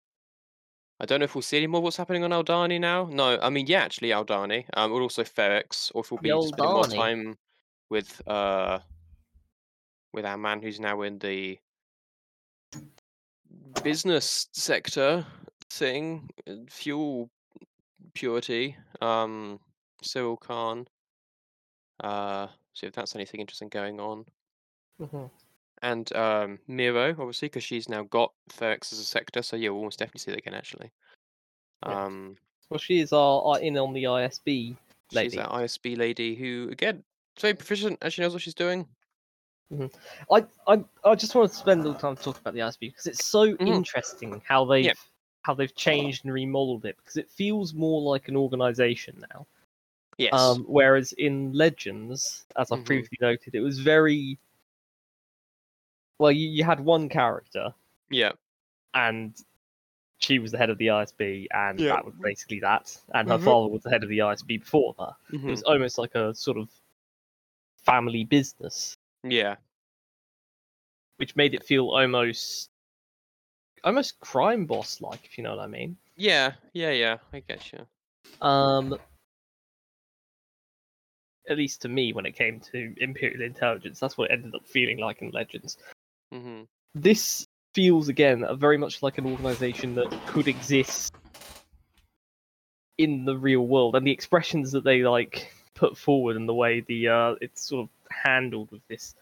I 0.99 1.05
don't 1.05 1.19
know 1.19 1.25
if 1.25 1.35
we'll 1.35 1.41
see 1.43 1.57
any 1.57 1.67
more 1.67 1.81
what's 1.81 1.97
happening 1.97 2.23
on 2.23 2.31
Aldhani 2.31 2.79
now. 2.79 3.05
No, 3.05 3.39
I 3.39 3.49
mean 3.49 3.67
yeah, 3.67 3.81
actually 3.81 4.09
Aldhani. 4.09 4.65
Um, 4.73 4.91
or 4.91 5.01
also 5.01 5.23
Ferrix, 5.23 5.91
or 5.93 6.01
if 6.03 6.11
we'll 6.11 6.19
be 6.19 6.39
spending 6.41 6.71
more 6.71 6.85
time 6.85 7.37
with 7.89 8.21
uh 8.27 8.79
with 10.13 10.25
our 10.25 10.37
man 10.37 10.61
who's 10.61 10.79
now 10.79 11.01
in 11.01 11.19
the 11.19 11.59
business 13.83 14.47
sector 14.53 15.25
thing, 15.69 16.29
uh, 16.49 16.53
fuel 16.69 17.29
purity. 18.13 18.75
Um, 19.01 19.59
Syril 20.03 20.39
Karn. 20.39 20.87
Uh, 22.03 22.47
see 22.73 22.87
if 22.87 22.93
that's 22.93 23.15
anything 23.15 23.39
interesting 23.41 23.69
going 23.69 23.99
on. 23.99 24.25
Mhm. 25.01 25.29
And 25.83 26.15
um, 26.15 26.59
Meero, 26.67 27.11
obviously, 27.19 27.47
because 27.49 27.63
she's 27.63 27.87
now 27.87 28.03
got 28.03 28.33
Ferrix 28.49 28.91
as 28.93 28.99
a 28.99 29.03
sector, 29.03 29.41
so 29.43 29.55
yeah, 29.55 29.69
we'll 29.69 29.79
almost 29.79 29.99
definitely 29.99 30.19
see 30.19 30.31
that 30.31 30.39
again. 30.39 30.55
Actually, 30.55 30.91
Yeah. 31.85 32.05
um, 32.05 32.37
Well, 32.69 32.79
she 32.79 32.99
is 32.99 33.13
our, 33.13 33.41
our 33.43 33.59
in 33.59 33.77
on 33.77 33.93
the 33.93 34.03
ISB. 34.05 34.75
Lady. 35.13 35.29
She's 35.29 35.37
that 35.37 35.49
ISB 35.49 35.95
lady 35.97 36.35
who, 36.35 36.67
again, 36.71 37.03
very 37.39 37.53
proficient. 37.53 37.97
Actually 38.01 38.23
knows 38.23 38.33
what 38.33 38.41
she's 38.41 38.53
doing. 38.55 38.87
I, 40.31 40.45
I 40.67 40.83
I 41.03 41.15
just 41.15 41.35
want 41.35 41.51
to 41.51 41.57
spend 41.57 41.81
a 41.81 41.83
little 41.83 41.99
time 41.99 42.15
talking 42.15 42.39
about 42.41 42.53
the 42.53 42.61
ISB 42.61 42.79
because 42.91 43.05
it's 43.07 43.25
so 43.25 43.55
Mhm. 43.55 43.67
interesting 43.67 44.41
how 44.45 44.65
they've 44.65 44.97
how 45.43 45.53
they've 45.53 45.75
changed 45.75 46.25
and 46.25 46.33
remodeled 46.33 46.85
it 46.85 46.97
because 46.97 47.17
it 47.17 47.29
feels 47.29 47.73
more 47.73 48.01
like 48.01 48.27
an 48.27 48.35
organization 48.37 49.23
now. 49.33 49.45
Yes. 50.17 50.33
Um, 50.33 50.65
whereas 50.67 51.13
in 51.13 51.53
Legends, 51.53 52.45
as 52.55 52.71
I've 52.71 52.79
Mhm. 52.79 52.85
previously 52.85 53.17
noted, 53.21 53.55
it 53.55 53.61
was 53.61 53.79
very 53.79 54.37
well. 56.19 56.31
You, 56.31 56.47
you 56.49 56.63
had 56.63 56.79
one 56.79 57.09
character, 57.09 57.73
yeah. 58.09 58.31
and 58.93 59.35
she 60.19 60.39
was 60.39 60.51
the 60.51 60.57
head 60.57 60.69
of 60.69 60.77
the 60.79 60.87
ISB, 60.87 61.47
and 61.51 61.79
Yeah. 61.79 61.95
that 61.95 62.05
was 62.05 62.15
basically 62.23 62.59
that. 62.61 62.97
And 63.13 63.27
her 63.29 63.37
Mhm. 63.37 63.43
father 63.43 63.67
was 63.67 63.83
the 63.83 63.89
head 63.89 64.03
of 64.03 64.09
the 64.09 64.19
ISB 64.19 64.59
before 64.59 64.95
her. 64.97 65.13
It 65.29 65.37
mhm, 65.37 65.49
was 65.51 65.63
almost 65.63 65.97
like 65.97 66.15
a 66.15 66.33
sort 66.33 66.57
of 66.57 66.69
family 67.85 68.23
business, 68.23 68.97
Yeah. 69.23 69.55
which 71.17 71.35
made 71.35 71.53
it 71.53 71.63
feel 71.63 71.89
almost 71.89 72.69
almost 73.83 74.19
crime 74.19 74.65
boss 74.65 75.01
like, 75.01 75.23
if 75.25 75.37
you 75.37 75.43
know 75.43 75.55
what 75.55 75.63
I 75.63 75.67
mean. 75.67 75.97
Yeah. 76.15 76.53
Yeah. 76.73 76.91
Yeah. 76.91 77.17
I 77.33 77.39
get 77.41 77.71
you. 77.71 77.85
Um, 78.45 78.97
at 81.49 81.57
least 81.57 81.81
to 81.83 81.89
me, 81.89 82.13
when 82.13 82.25
it 82.25 82.35
came 82.35 82.59
to 82.71 82.93
Imperial 82.97 83.41
intelligence, 83.41 83.99
that's 83.99 84.17
what 84.17 84.29
it 84.29 84.33
ended 84.33 84.55
up 84.55 84.65
feeling 84.67 84.97
like 84.97 85.21
in 85.21 85.31
Legends. 85.31 85.77
Mm-hmm. 86.33 86.63
This 86.95 87.47
feels 87.73 88.09
again 88.09 88.45
very 88.55 88.77
much 88.77 89.03
like 89.03 89.17
an 89.17 89.25
organization 89.25 89.95
that 89.95 90.09
could 90.25 90.47
exist 90.47 91.13
in 92.97 93.25
the 93.25 93.37
real 93.37 93.67
world, 93.67 93.95
and 93.95 94.05
the 94.05 94.11
expressions 94.11 94.71
that 94.71 94.83
they 94.83 95.03
like 95.03 95.53
put 95.75 95.95
forward 95.95 96.35
and 96.35 96.49
the 96.49 96.53
way 96.53 96.81
the 96.81 97.07
uh, 97.07 97.35
it's 97.39 97.61
sort 97.61 97.83
of 97.83 97.89
handled 98.11 98.71
with 98.71 98.81
this 98.87 99.15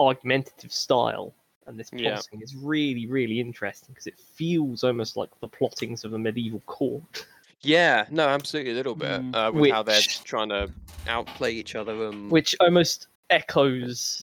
argumentative 0.00 0.72
style 0.72 1.34
and 1.66 1.78
this 1.78 1.90
Yeah. 1.92 2.14
plotting 2.14 2.42
is 2.42 2.54
really, 2.56 3.06
really 3.06 3.40
interesting 3.40 3.88
because 3.90 4.06
it 4.06 4.18
feels 4.18 4.84
almost 4.84 5.16
like 5.16 5.30
the 5.40 5.48
plottings 5.48 6.04
of 6.04 6.12
a 6.12 6.18
medieval 6.18 6.60
court. 6.66 7.26
Yeah. 7.60 8.06
No, 8.10 8.28
absolutely 8.28 8.72
a 8.72 8.74
little 8.74 8.94
bit. 8.94 9.22
Mm. 9.22 9.34
Uh, 9.34 9.52
with 9.52 9.70
how 9.70 9.82
they're 9.82 10.00
trying 10.24 10.50
to 10.50 10.70
outplay 11.06 11.52
each 11.52 11.74
other. 11.74 12.08
And 12.08 12.30
which 12.30 12.54
almost 12.60 13.08
echoes 13.30 14.22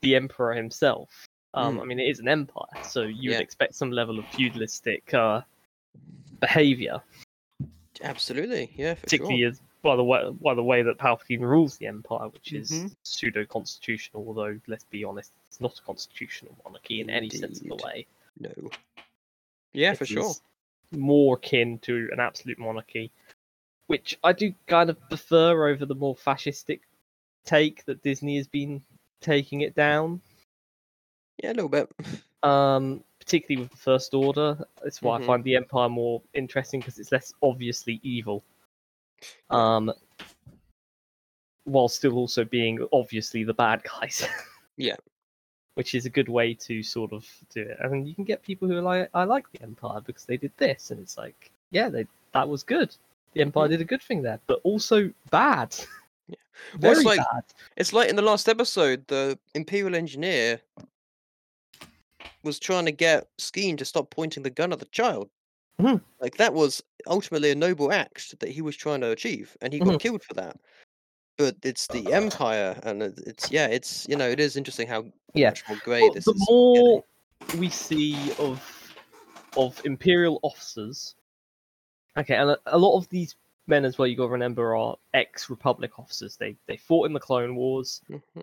the 0.00 0.16
emperor 0.16 0.54
himself. 0.54 1.26
Um, 1.52 1.76
Mm. 1.76 1.82
I 1.82 1.84
mean, 1.84 2.00
it 2.00 2.08
is 2.08 2.20
an 2.20 2.28
empire, 2.28 2.64
so 2.82 3.02
you 3.02 3.30
Yeah. 3.30 3.38
would 3.38 3.42
expect 3.42 3.74
some 3.74 3.90
level 3.90 4.18
of 4.18 4.24
feudalistic 4.26 5.12
uh, 5.12 5.42
behavior, 6.38 7.02
absolutely. 8.02 8.72
Yeah. 8.76 8.94
For 8.94 9.02
particularly 9.02 9.40
sure. 9.40 9.48
as 9.50 9.60
by 9.82 9.96
the 9.96 10.04
way 10.04 10.30
by 10.40 10.54
the 10.54 10.62
way 10.62 10.82
that 10.82 10.98
Palpatine 10.98 11.40
rules 11.40 11.76
the 11.78 11.86
empire, 11.86 12.28
which 12.28 12.52
is 12.52 12.70
Mhm. 12.70 12.96
pseudo 13.02 13.44
constitutional. 13.44 14.26
Although, 14.26 14.60
let's 14.66 14.84
be 14.84 15.04
honest, 15.04 15.32
it's 15.48 15.60
not 15.60 15.78
a 15.78 15.82
constitutional 15.82 16.56
monarchy 16.64 17.00
in 17.00 17.10
any 17.10 17.30
sense 17.30 17.60
of 17.60 17.68
the 17.68 17.76
way. 17.76 18.06
No. 18.38 18.70
Yeah, 19.72 19.94
for 19.94 20.06
sure. 20.06 20.34
More 20.92 21.36
akin 21.36 21.78
to 21.80 22.08
an 22.12 22.20
absolute 22.20 22.58
monarchy, 22.58 23.12
which 23.86 24.18
I 24.24 24.32
do 24.32 24.52
kind 24.66 24.90
of 24.90 25.00
prefer 25.08 25.68
over 25.68 25.86
the 25.86 25.94
more 25.94 26.16
fascistic 26.16 26.80
take 27.44 27.84
that 27.84 28.02
Disney 28.02 28.36
has 28.36 28.48
been 28.48 28.82
taking 29.20 29.60
it 29.60 29.74
down. 29.74 30.20
Yeah, 31.38 31.52
a 31.52 31.54
little 31.54 31.68
bit. 31.68 31.90
um, 32.42 33.04
particularly 33.18 33.62
with 33.62 33.70
the 33.70 33.76
First 33.76 34.14
Order. 34.14 34.66
That's 34.82 35.02
why 35.02 35.18
Mhm. 35.18 35.22
I 35.22 35.26
find 35.26 35.44
the 35.44 35.56
Empire 35.56 35.88
more 35.88 36.22
interesting 36.34 36.80
because 36.80 36.98
it's 36.98 37.12
less 37.12 37.32
obviously 37.42 38.00
evil, 38.02 38.42
um, 39.50 39.92
while 41.64 41.88
still 41.88 42.16
also 42.16 42.44
being 42.44 42.86
obviously 42.92 43.44
the 43.44 43.54
bad 43.54 43.82
guys. 43.82 44.26
Yeah. 44.76 44.96
Which 45.74 45.94
is 45.94 46.06
a 46.06 46.10
good 46.10 46.28
way 46.30 46.54
to 46.54 46.82
sort 46.82 47.12
of 47.12 47.26
do 47.54 47.60
it, 47.60 47.76
I 47.82 47.86
and 47.86 48.08
you 48.08 48.14
can 48.14 48.24
get 48.24 48.42
people 48.42 48.66
who 48.66 48.78
are 48.78 48.82
like, 48.82 49.10
"I 49.12 49.24
like 49.24 49.44
the 49.52 49.62
Empire 49.62 50.00
because 50.00 50.24
they 50.24 50.38
did 50.38 50.52
this," 50.56 50.90
and 50.90 50.98
it's 50.98 51.18
like, 51.18 51.50
"Yeah, 51.70 51.90
they 51.90 52.06
that 52.32 52.48
was 52.48 52.62
good. 52.62 52.96
The 53.34 53.42
Empire 53.42 53.68
did 53.68 53.82
a 53.82 53.84
good 53.84 54.02
thing 54.02 54.22
there, 54.22 54.40
but 54.46 54.60
also 54.64 55.10
bad, 55.30 55.76
Yeah. 56.28 56.36
Well, 56.80 56.92
it's 56.92 57.02
very 57.02 57.18
like- 57.18 57.26
bad." 57.30 57.44
It's 57.76 57.92
like 57.92 58.08
in 58.08 58.16
the 58.16 58.22
last 58.22 58.48
episode, 58.48 59.06
the 59.06 59.38
Imperial 59.54 59.94
engineer 59.94 60.60
was 62.42 62.58
trying 62.58 62.86
to 62.86 62.92
get 62.92 63.28
Skeen 63.38 63.76
to 63.78 63.84
stop 63.84 64.08
pointing 64.10 64.42
the 64.42 64.50
gun 64.50 64.72
at 64.72 64.78
the 64.78 64.86
child. 64.86 65.28
Mhm. 65.80 66.00
Like 66.20 66.36
that 66.36 66.52
was 66.54 66.82
ultimately 67.06 67.50
a 67.50 67.54
noble 67.54 67.92
act 67.92 68.38
that 68.40 68.48
he 68.50 68.62
was 68.62 68.76
trying 68.76 69.00
to 69.00 69.10
achieve, 69.10 69.56
and 69.60 69.72
he 69.72 69.78
got 69.78 69.94
Mhm. 69.94 70.00
killed 70.00 70.22
for 70.22 70.34
that. 70.34 70.56
But 71.38 71.56
it's 71.62 71.86
the 71.86 72.12
Empire, 72.12 72.78
and 72.82 73.02
it's 73.02 73.50
yeah, 73.50 73.66
it's 73.66 74.06
you 74.08 74.16
know, 74.16 74.28
it 74.28 74.40
is 74.40 74.56
interesting 74.56 74.86
how 74.86 75.06
Yeah. 75.34 75.50
much 75.50 75.64
more 75.68 75.78
grey 75.84 76.02
Well, 76.02 76.12
this 76.12 76.24
the 76.26 76.32
is. 76.34 76.46
more 76.50 77.04
we 77.58 77.68
see 77.70 78.32
of 78.38 78.62
of 79.56 79.80
imperial 79.84 80.38
officers, 80.42 81.16
okay, 82.16 82.36
and 82.36 82.50
a, 82.50 82.58
a 82.66 82.78
lot 82.78 82.96
of 82.96 83.08
these 83.08 83.36
men 83.66 83.84
as 83.84 83.98
well, 83.98 84.06
you 84.06 84.16
got 84.16 84.24
to 84.26 84.32
remember, 84.32 84.76
are 84.76 84.96
ex-republic 85.14 85.98
officers. 85.98 86.36
They 86.36 86.56
they 86.66 86.76
fought 86.76 87.06
in 87.06 87.12
the 87.14 87.20
Clone 87.20 87.56
Wars. 87.56 88.02
Mhm. 88.10 88.42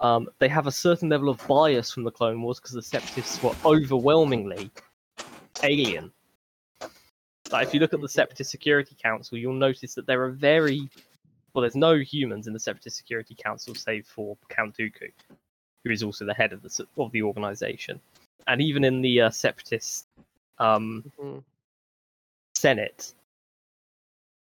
Um, 0.00 0.28
they 0.40 0.48
have 0.48 0.66
a 0.66 0.72
certain 0.72 1.08
level 1.08 1.30
of 1.30 1.40
bias 1.48 1.90
from 1.90 2.04
the 2.04 2.10
Clone 2.10 2.42
Wars 2.42 2.60
because 2.60 2.72
the 2.72 2.82
Separatists 2.82 3.42
were 3.42 3.54
overwhelmingly 3.64 4.70
alien. 5.62 6.12
Like 7.52 7.68
if 7.68 7.74
you 7.74 7.80
look 7.80 7.94
at 7.94 8.00
the 8.00 8.08
Separatist 8.08 8.50
Security 8.50 8.96
Council, 9.00 9.38
you'll 9.38 9.54
notice 9.54 9.94
that 9.94 10.06
there 10.06 10.22
are 10.24 10.30
very 10.30 10.88
well. 11.54 11.62
There's 11.62 11.76
no 11.76 11.96
humans 11.96 12.46
in 12.46 12.52
the 12.52 12.60
Separatist 12.60 12.96
Security 12.96 13.34
Council 13.34 13.74
save 13.74 14.06
for 14.06 14.36
Count 14.48 14.76
Dooku, 14.76 15.10
who 15.84 15.90
is 15.90 16.02
also 16.02 16.24
the 16.24 16.34
head 16.34 16.52
of 16.52 16.62
the 16.62 16.86
of 16.98 17.12
the 17.12 17.22
organization, 17.22 18.00
and 18.46 18.60
even 18.60 18.84
in 18.84 19.00
the 19.00 19.22
uh, 19.22 19.30
Separatist 19.30 20.06
um, 20.58 21.04
Mhm. 21.18 21.42
Senate, 22.54 23.14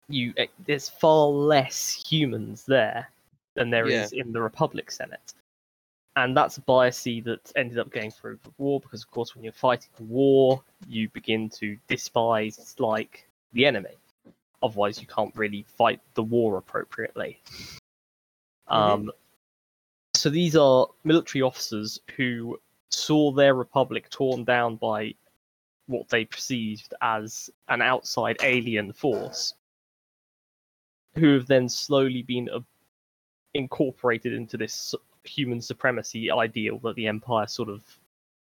you 0.10 0.34
eh, 0.38 0.48
there's 0.66 0.90
far 0.90 1.28
less 1.28 1.92
humans 1.92 2.66
there 2.66 3.10
than 3.56 3.70
there 3.70 3.88
is 3.88 4.12
Yeah. 4.12 4.22
in 4.22 4.32
the 4.34 4.42
Republic 4.42 4.92
Senate. 4.92 5.34
And 6.16 6.36
that's 6.36 6.58
a 6.58 6.62
bias 6.62 7.04
that 7.04 7.52
ended 7.56 7.80
up 7.80 7.90
going 7.90 8.12
through 8.12 8.40
the 8.44 8.52
war 8.58 8.82
because, 8.82 9.04
of 9.04 9.12
course, 9.12 9.34
when 9.34 9.44
you're 9.44 9.54
fighting 9.54 9.90
a 10.00 10.04
war, 10.04 10.62
you 10.88 11.08
begin 11.10 11.50
to 11.52 11.78
despise 11.88 12.76
like 12.80 13.30
the 13.54 13.66
enemy. 13.66 13.98
Otherwise, 14.62 15.00
you 15.00 15.08
can't 15.08 15.36
really 15.36 15.66
fight 15.78 16.02
the 16.16 16.24
war 16.24 16.58
appropriately. 16.58 17.42
Um, 18.68 19.12
so 20.14 20.30
these 20.30 20.56
are 20.56 20.88
military 21.04 21.42
officers 21.42 22.00
who 22.16 22.60
saw 22.90 23.32
their 23.32 23.56
republic 23.56 24.10
torn 24.10 24.44
down 24.44 24.76
by 24.76 25.16
what 25.88 26.10
they 26.10 26.26
perceived 26.26 26.94
as 27.02 27.50
an 27.70 27.82
outside 27.82 28.38
alien 28.44 28.94
force, 28.94 29.54
who 31.16 31.34
have 31.34 31.48
then 31.48 31.68
slowly 31.68 32.22
been 32.22 32.50
uh, 32.50 32.60
incorporated 33.54 34.34
into 34.34 34.58
this 34.58 34.94
human 35.24 35.62
supremacy 35.62 36.32
ideal 36.32 36.80
that 36.80 36.96
the 36.96 37.08
empire 37.08 37.48
sort 37.48 37.70
of 37.70 37.82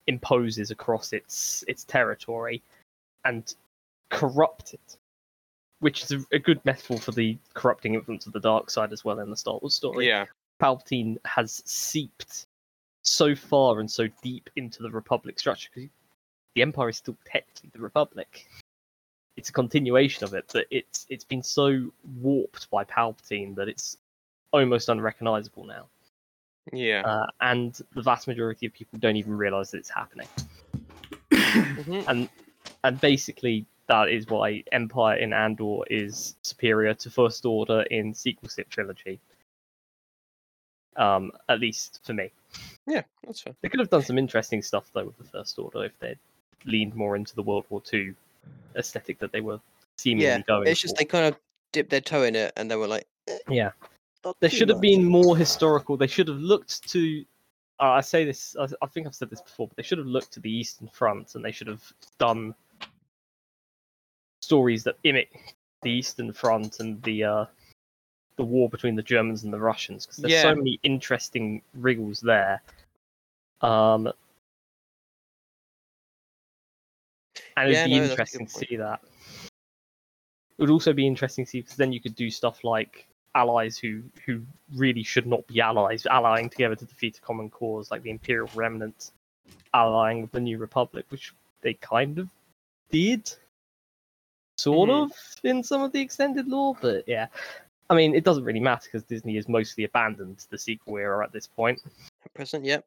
imposes 0.07 0.71
across 0.71 1.13
its 1.13 1.63
its 1.67 1.83
territory 1.83 2.61
and 3.25 3.55
corrupt 4.09 4.73
it 4.73 4.97
which 5.83 6.01
is 6.01 6.13
a, 6.13 6.23
a 6.31 6.39
good 6.39 6.63
metaphor 6.63 6.97
for 6.97 7.11
the 7.11 7.37
corrupting 7.53 7.93
influence 7.93 8.25
of 8.25 8.31
the 8.31 8.39
dark 8.39 8.69
side 8.69 8.93
as 8.93 9.03
well 9.03 9.19
in 9.19 9.29
the 9.29 9.35
Star 9.35 9.59
Wars 9.61 9.73
story. 9.73 10.07
Yeah. 10.07 10.25
Palpatine 10.61 11.17
has 11.25 11.61
seeped 11.65 12.47
so 13.03 13.35
far 13.35 13.81
and 13.81 13.91
so 13.91 14.07
deep 14.21 14.49
into 14.55 14.81
the 14.81 14.89
Republic 14.89 15.37
structure 15.37 15.69
because 15.75 15.89
the 16.55 16.61
Empire 16.61 16.87
is 16.87 16.97
still 16.97 17.17
technically 17.25 17.69
the 17.73 17.81
Republic. 17.81 18.47
It's 19.35 19.49
a 19.49 19.53
continuation 19.53 20.23
of 20.23 20.33
it, 20.33 20.45
but 20.53 20.67
it's 20.71 21.05
it's 21.09 21.25
been 21.25 21.43
so 21.43 21.91
warped 22.21 22.69
by 22.71 22.85
Palpatine 22.85 23.53
that 23.55 23.67
it's 23.67 23.97
almost 24.53 24.87
unrecognizable 24.87 25.65
now. 25.65 25.87
Yeah. 26.71 27.01
Uh, 27.01 27.25
and 27.41 27.79
the 27.93 28.01
vast 28.01 28.27
majority 28.27 28.65
of 28.65 28.73
people 28.73 28.99
don't 28.99 29.15
even 29.17 29.35
realize 29.35 29.71
that 29.71 29.77
it's 29.79 29.89
happening. 29.89 30.27
Mhm. 31.31 32.05
and 32.07 32.29
and 32.83 33.01
basically 33.01 33.65
that 33.87 34.07
is 34.09 34.27
why 34.27 34.63
Empire 34.71 35.17
in 35.17 35.33
Andor 35.33 35.79
is 35.89 36.35
superior 36.41 36.93
to 36.93 37.09
First 37.09 37.45
Order 37.45 37.81
in 37.83 38.13
sequel 38.13 38.49
trilogy. 38.69 39.19
Um, 40.95 41.31
at 41.49 41.59
least 41.59 41.99
for 42.05 42.13
me, 42.13 42.31
Yeah, 42.85 43.01
that's 43.25 43.41
fair. 43.41 43.55
they 43.61 43.67
could 43.69 43.79
have 43.79 43.89
done 43.89 44.03
some 44.03 44.17
interesting 44.17 44.61
stuff 44.61 44.89
though 44.93 45.05
with 45.05 45.17
the 45.17 45.23
First 45.25 45.57
Order 45.59 45.85
if 45.85 45.97
they'd 45.99 46.19
leaned 46.65 46.95
more 46.95 47.15
into 47.15 47.35
the 47.35 47.41
World 47.43 47.65
War 47.69 47.81
Two 47.81 48.15
aesthetic 48.75 49.17
that 49.19 49.31
they 49.31 49.41
were 49.41 49.59
seemingly 49.97 50.27
Yeah, 50.27 50.39
going. 50.41 50.67
it's 50.67 50.79
just 50.79 50.95
for. 50.95 50.99
they 50.99 51.05
kind 51.05 51.25
of 51.25 51.35
dipped 51.71 51.89
their 51.89 52.01
toe 52.01 52.23
in 52.23 52.35
it 52.35 52.53
and 52.55 52.69
they 52.71 52.75
were 52.75 52.87
like, 52.87 53.07
eh, 53.27 53.37
yeah. 53.49 53.71
Not 54.25 54.39
too 54.41 54.49
should 54.49 54.69
have 54.69 54.81
been 54.81 55.03
more 55.05 55.35
historical. 55.37 55.97
They 55.97 56.07
should 56.07 56.27
have 56.27 56.37
looked 56.37 56.87
to. 56.89 57.25
Uh, 57.79 57.91
I 57.91 58.01
say 58.01 58.25
this. 58.25 58.55
I, 58.59 58.67
I 58.81 58.87
think 58.87 59.07
I've 59.07 59.15
said 59.15 59.29
this 59.29 59.41
before, 59.41 59.67
but 59.67 59.77
they 59.77 59.83
should 59.83 59.97
have 59.97 60.07
looked 60.07 60.31
to 60.33 60.39
the 60.39 60.51
Eastern 60.51 60.87
Front 60.87 61.35
and 61.35 61.43
they 61.43 61.51
should 61.51 61.67
have 61.67 61.83
done 62.17 62.55
stories 64.41 64.83
that 64.83 64.97
mimic 65.03 65.55
the 65.81 65.91
Eastern 65.91 66.31
Front 66.33 66.79
and 66.79 67.01
the 67.03 67.23
uh, 67.23 67.45
the 68.37 68.43
war 68.43 68.69
between 68.69 68.95
the 68.95 69.03
Germans 69.03 69.43
and 69.43 69.53
the 69.53 69.59
Russians 69.59 70.05
because 70.05 70.17
there's 70.17 70.33
Yeah. 70.33 70.41
so 70.43 70.55
many 70.55 70.79
interesting 70.83 71.61
wriggles 71.73 72.19
there. 72.19 72.61
Um, 73.61 74.11
and 77.57 77.69
it'd 77.69 77.75
Yeah, 77.75 77.85
be 77.85 77.97
no, 77.97 78.03
interesting 78.03 78.45
to 78.45 78.51
see 78.51 78.75
that. 78.77 78.99
It 80.57 80.61
would 80.61 80.69
also 80.69 80.93
be 80.93 81.07
interesting 81.07 81.45
to 81.45 81.49
see 81.51 81.61
because 81.61 81.75
then 81.77 81.91
you 81.91 81.99
could 81.99 82.15
do 82.15 82.29
stuff 82.29 82.63
like 82.63 83.07
allies 83.35 83.77
who 83.77 84.03
who 84.25 84.41
really 84.75 85.03
should 85.03 85.27
not 85.27 85.45
be 85.47 85.61
allies, 85.61 86.05
allying 86.05 86.49
together 86.49 86.75
to 86.75 86.85
defeat 86.85 87.17
a 87.17 87.21
common 87.21 87.49
cause, 87.49 87.91
like 87.91 88.03
the 88.03 88.09
Imperial 88.09 88.49
Remnant 88.55 89.11
allying 89.73 90.21
with 90.21 90.31
the 90.31 90.39
New 90.39 90.57
Republic, 90.57 91.05
which 91.09 91.33
they 91.61 91.73
kind 91.75 92.19
of 92.19 92.29
did, 92.91 93.33
sort 94.57 94.89
Mhm. 94.89 95.03
of 95.03 95.11
in 95.43 95.63
some 95.63 95.81
of 95.81 95.91
the 95.91 96.01
extended 96.01 96.47
lore. 96.47 96.75
But 96.79 97.07
yeah, 97.07 97.27
I 97.89 97.95
mean, 97.95 98.13
it 98.15 98.23
doesn't 98.23 98.43
really 98.43 98.59
matter 98.59 98.85
because 98.85 99.03
Disney 99.03 99.35
has 99.35 99.47
mostly 99.47 99.83
abandoned 99.83 100.45
the 100.49 100.57
sequel 100.57 100.97
era 100.97 101.23
at 101.25 101.31
this 101.31 101.47
point. 101.47 101.81
At 102.25 102.33
present. 102.33 102.65
Yep, 102.65 102.85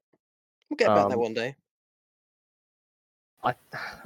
we'll 0.70 0.76
get 0.76 0.90
about 0.90 1.08
that 1.08 1.16
Um, 1.16 1.20
one 1.22 1.34
day. 1.34 1.56
I, 3.44 3.54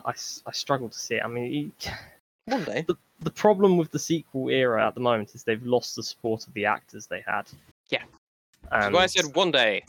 I, 0.05 0.13
I 0.47 0.53
struggle 0.53 0.89
to 0.89 0.99
see 0.99 1.15
it. 1.15 1.25
I 1.25 1.29
mean, 1.29 1.73
One 2.47 2.65
day. 2.65 2.83
the, 2.83 2.97
the 3.21 3.31
problem 3.31 3.77
with 3.77 3.91
the 3.91 3.99
sequel 3.99 4.49
era 4.49 4.87
at 4.87 4.95
the 4.95 5.01
moment 5.01 5.35
is 5.35 5.45
they've 5.45 5.65
lost 5.65 5.97
the 5.97 6.03
support 6.03 6.47
of 6.47 6.55
the 6.55 6.65
actors 6.65 7.07
they 7.07 7.23
had. 7.27 7.43
Yeah. 7.89 8.03
And, 8.73 8.83
That's 8.83 8.95
why 8.95 9.03
I 9.03 9.07
said 9.07 9.35
one 9.35 9.51
day. 9.51 9.85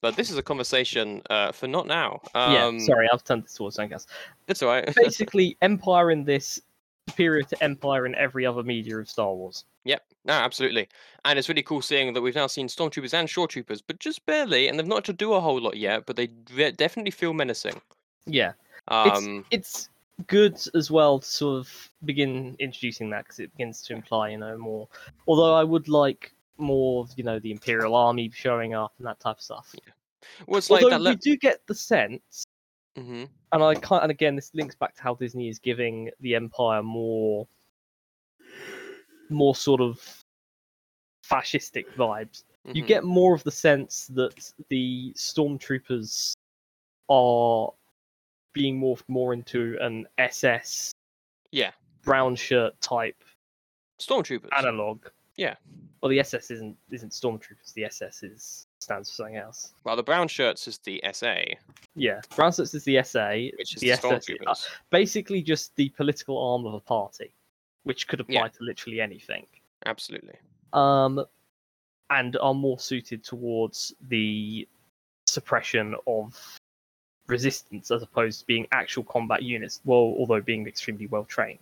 But 0.00 0.16
this 0.16 0.30
is 0.30 0.36
a 0.36 0.42
conversation 0.42 1.22
uh, 1.30 1.50
for 1.52 1.66
not 1.66 1.86
now. 1.86 2.20
yeah, 2.34 2.66
Um, 2.66 2.78
sorry, 2.78 3.08
I've 3.10 3.24
turned 3.24 3.44
this 3.44 3.54
towards 3.54 3.76
something 3.76 3.94
else. 3.94 4.06
It's 4.48 4.62
alright. 4.62 4.94
Basically, 4.96 5.56
Empire 5.62 6.10
in 6.10 6.24
this 6.24 6.60
superior 7.08 7.42
to 7.42 7.62
Empire 7.62 8.04
in 8.04 8.14
every 8.14 8.44
other 8.44 8.62
media 8.62 8.98
of 8.98 9.08
Star 9.08 9.32
Wars. 9.32 9.64
Yep, 9.84 10.02
no, 10.26 10.34
absolutely. 10.34 10.88
And 11.24 11.38
it's 11.38 11.48
really 11.48 11.62
cool 11.62 11.80
seeing 11.80 12.12
that 12.12 12.20
we've 12.20 12.34
now 12.34 12.46
seen 12.46 12.68
stormtroopers 12.68 13.14
and 13.14 13.28
shore 13.28 13.48
troopers, 13.48 13.80
but 13.80 13.98
just 13.98 14.24
barely, 14.26 14.68
and 14.68 14.78
they've 14.78 14.86
not 14.86 14.96
had 14.96 15.04
to 15.06 15.12
do 15.14 15.32
a 15.34 15.40
whole 15.40 15.60
lot 15.60 15.76
yet, 15.76 16.04
but 16.06 16.16
they 16.16 16.26
definitely 16.26 17.10
feel 17.10 17.32
menacing. 17.32 17.80
Yeah, 18.26 18.52
Um, 18.88 19.44
it's 19.50 19.88
good 20.26 20.58
as 20.74 20.90
well 20.90 21.18
to 21.18 21.26
sort 21.26 21.58
of 21.60 21.90
begin 22.04 22.56
introducing 22.58 23.10
that 23.10 23.24
because 23.24 23.40
it 23.40 23.52
begins 23.56 23.82
to 23.82 23.92
imply, 23.94 24.30
you 24.30 24.38
know, 24.38 24.56
more. 24.56 24.88
Although 25.26 25.54
I 25.54 25.64
would 25.64 25.88
like 25.88 26.32
more 26.56 27.02
of, 27.04 27.10
you 27.16 27.24
know, 27.24 27.38
the 27.38 27.50
Imperial 27.50 27.94
Army 27.94 28.30
showing 28.32 28.74
up 28.74 28.92
and 28.98 29.06
that 29.06 29.20
type 29.20 29.36
of 29.38 29.42
stuff. 29.42 29.74
well, 30.46 30.58
it's 30.58 30.70
like 30.70 30.82
Although 30.82 30.98
that. 30.98 31.04
we 31.04 31.12
Le- 31.12 31.16
do 31.16 31.36
get 31.36 31.66
the 31.66 31.74
sense 31.74 32.44
hmm 32.96 33.24
and 33.54 33.62
I 33.62 33.74
can't. 33.76 34.02
And 34.02 34.10
again, 34.10 34.34
this 34.34 34.50
links 34.52 34.74
back 34.74 34.96
to 34.96 35.02
how 35.02 35.14
Disney 35.14 35.48
is 35.48 35.58
giving 35.60 36.10
the 36.20 36.34
Empire 36.34 36.82
more, 36.82 37.46
more 39.30 39.54
sort 39.54 39.80
of 39.80 40.00
fascistic 41.24 41.86
vibes. 41.96 42.42
You 42.72 42.82
mhm. 42.82 42.86
get 42.86 43.04
more 43.04 43.32
of 43.32 43.44
the 43.44 43.52
sense 43.52 44.08
that 44.14 44.52
the 44.70 45.12
stormtroopers 45.16 46.32
are 47.08 47.70
being 48.54 48.80
morphed 48.80 49.04
more 49.08 49.34
into 49.34 49.76
an 49.80 50.06
SS 50.16 50.92
Yeah, 51.52 51.72
brown 52.02 52.34
shirt 52.36 52.80
type 52.80 53.22
stormtroopers. 54.00 54.48
analog. 54.56 55.04
Yeah. 55.36 55.56
Well, 56.00 56.10
the 56.10 56.20
SS 56.20 56.50
isn't 56.52 56.76
isn't 56.90 57.10
stormtroopers. 57.12 57.72
The 57.74 57.84
SS 57.84 58.22
is 58.22 58.66
stands 58.80 59.10
for 59.10 59.16
something 59.16 59.36
else. 59.36 59.72
Well, 59.84 59.96
the 59.96 60.02
brown 60.02 60.28
shirts 60.28 60.68
is 60.68 60.78
the 60.78 61.02
SA, 61.12 61.36
Yeah, 61.96 62.20
brown 62.36 62.52
shirts 62.52 62.74
is 62.74 62.84
the 62.84 62.98
SA. 63.02 63.50
which 63.58 63.74
is 63.74 63.80
the 63.80 63.88
the, 63.88 63.92
uh, 63.94 63.96
stormtroopers. 63.98 64.66
basically 64.90 65.42
just 65.42 65.74
the 65.76 65.88
political 65.90 66.36
arm 66.52 66.66
of 66.66 66.74
a 66.74 66.80
party, 66.80 67.34
which 67.84 68.06
could 68.08 68.20
apply 68.20 68.34
Yeah. 68.42 68.48
to 68.48 68.62
literally 68.62 69.00
anything. 69.00 69.46
Absolutely. 69.86 70.36
Um, 70.74 71.24
and 72.10 72.36
are 72.36 72.52
more 72.54 72.78
suited 72.78 73.24
towards 73.24 73.94
the 74.08 74.68
suppression 75.26 75.94
of 76.06 76.38
resistance 77.26 77.90
as 77.90 78.02
opposed 78.02 78.40
to 78.40 78.46
being 78.46 78.66
actual 78.72 79.04
combat 79.04 79.42
units. 79.42 79.80
Well, 79.84 80.14
although 80.18 80.40
being 80.40 80.66
extremely 80.66 81.06
well 81.06 81.24
trained. 81.24 81.60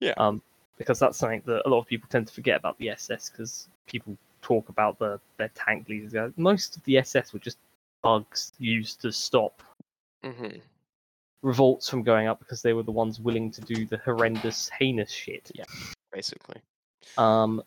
Yeah. 0.00 0.14
Um, 0.16 0.42
because 0.76 0.98
that's 0.98 1.18
something 1.18 1.42
that 1.46 1.66
a 1.66 1.68
lot 1.68 1.80
of 1.80 1.86
people 1.86 2.08
tend 2.10 2.28
to 2.28 2.32
forget 2.32 2.56
about 2.56 2.78
the 2.78 2.90
SS 2.90 3.30
because 3.30 3.68
people 3.86 4.16
talk 4.42 4.68
about 4.68 4.98
the 4.98 5.20
their 5.36 5.50
tank 5.54 5.88
leaders. 5.88 6.32
Most 6.36 6.76
of 6.76 6.84
the 6.84 6.98
SS 6.98 7.32
were 7.32 7.40
just 7.40 7.58
bugs 8.02 8.52
used 8.58 9.00
to 9.02 9.10
stop 9.10 9.62
hmm 10.22 10.58
revolts 11.42 11.88
from 11.88 12.02
going 12.02 12.26
up 12.26 12.38
because 12.38 12.62
they 12.62 12.72
were 12.72 12.82
the 12.82 12.90
ones 12.90 13.20
willing 13.20 13.50
to 13.50 13.60
do 13.60 13.86
the 13.86 13.98
horrendous, 13.98 14.68
heinous 14.78 15.10
shit. 15.10 15.50
Yeah. 15.54 15.64
Basically. 16.12 16.60
Um, 17.16 17.62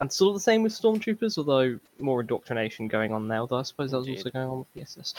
and 0.00 0.12
sort 0.12 0.30
of 0.30 0.34
the 0.34 0.40
same 0.40 0.62
with 0.62 0.72
stormtroopers, 0.72 1.38
although 1.38 1.78
more 1.98 2.20
indoctrination 2.20 2.88
going 2.88 3.12
on 3.12 3.28
now. 3.28 3.46
Though 3.46 3.58
I 3.58 3.62
suppose 3.62 3.90
that 3.90 3.98
was 3.98 4.08
also 4.08 4.30
going 4.30 4.48
on 4.48 4.58
with 4.60 4.72
the 4.74 4.82
SS. 4.82 5.14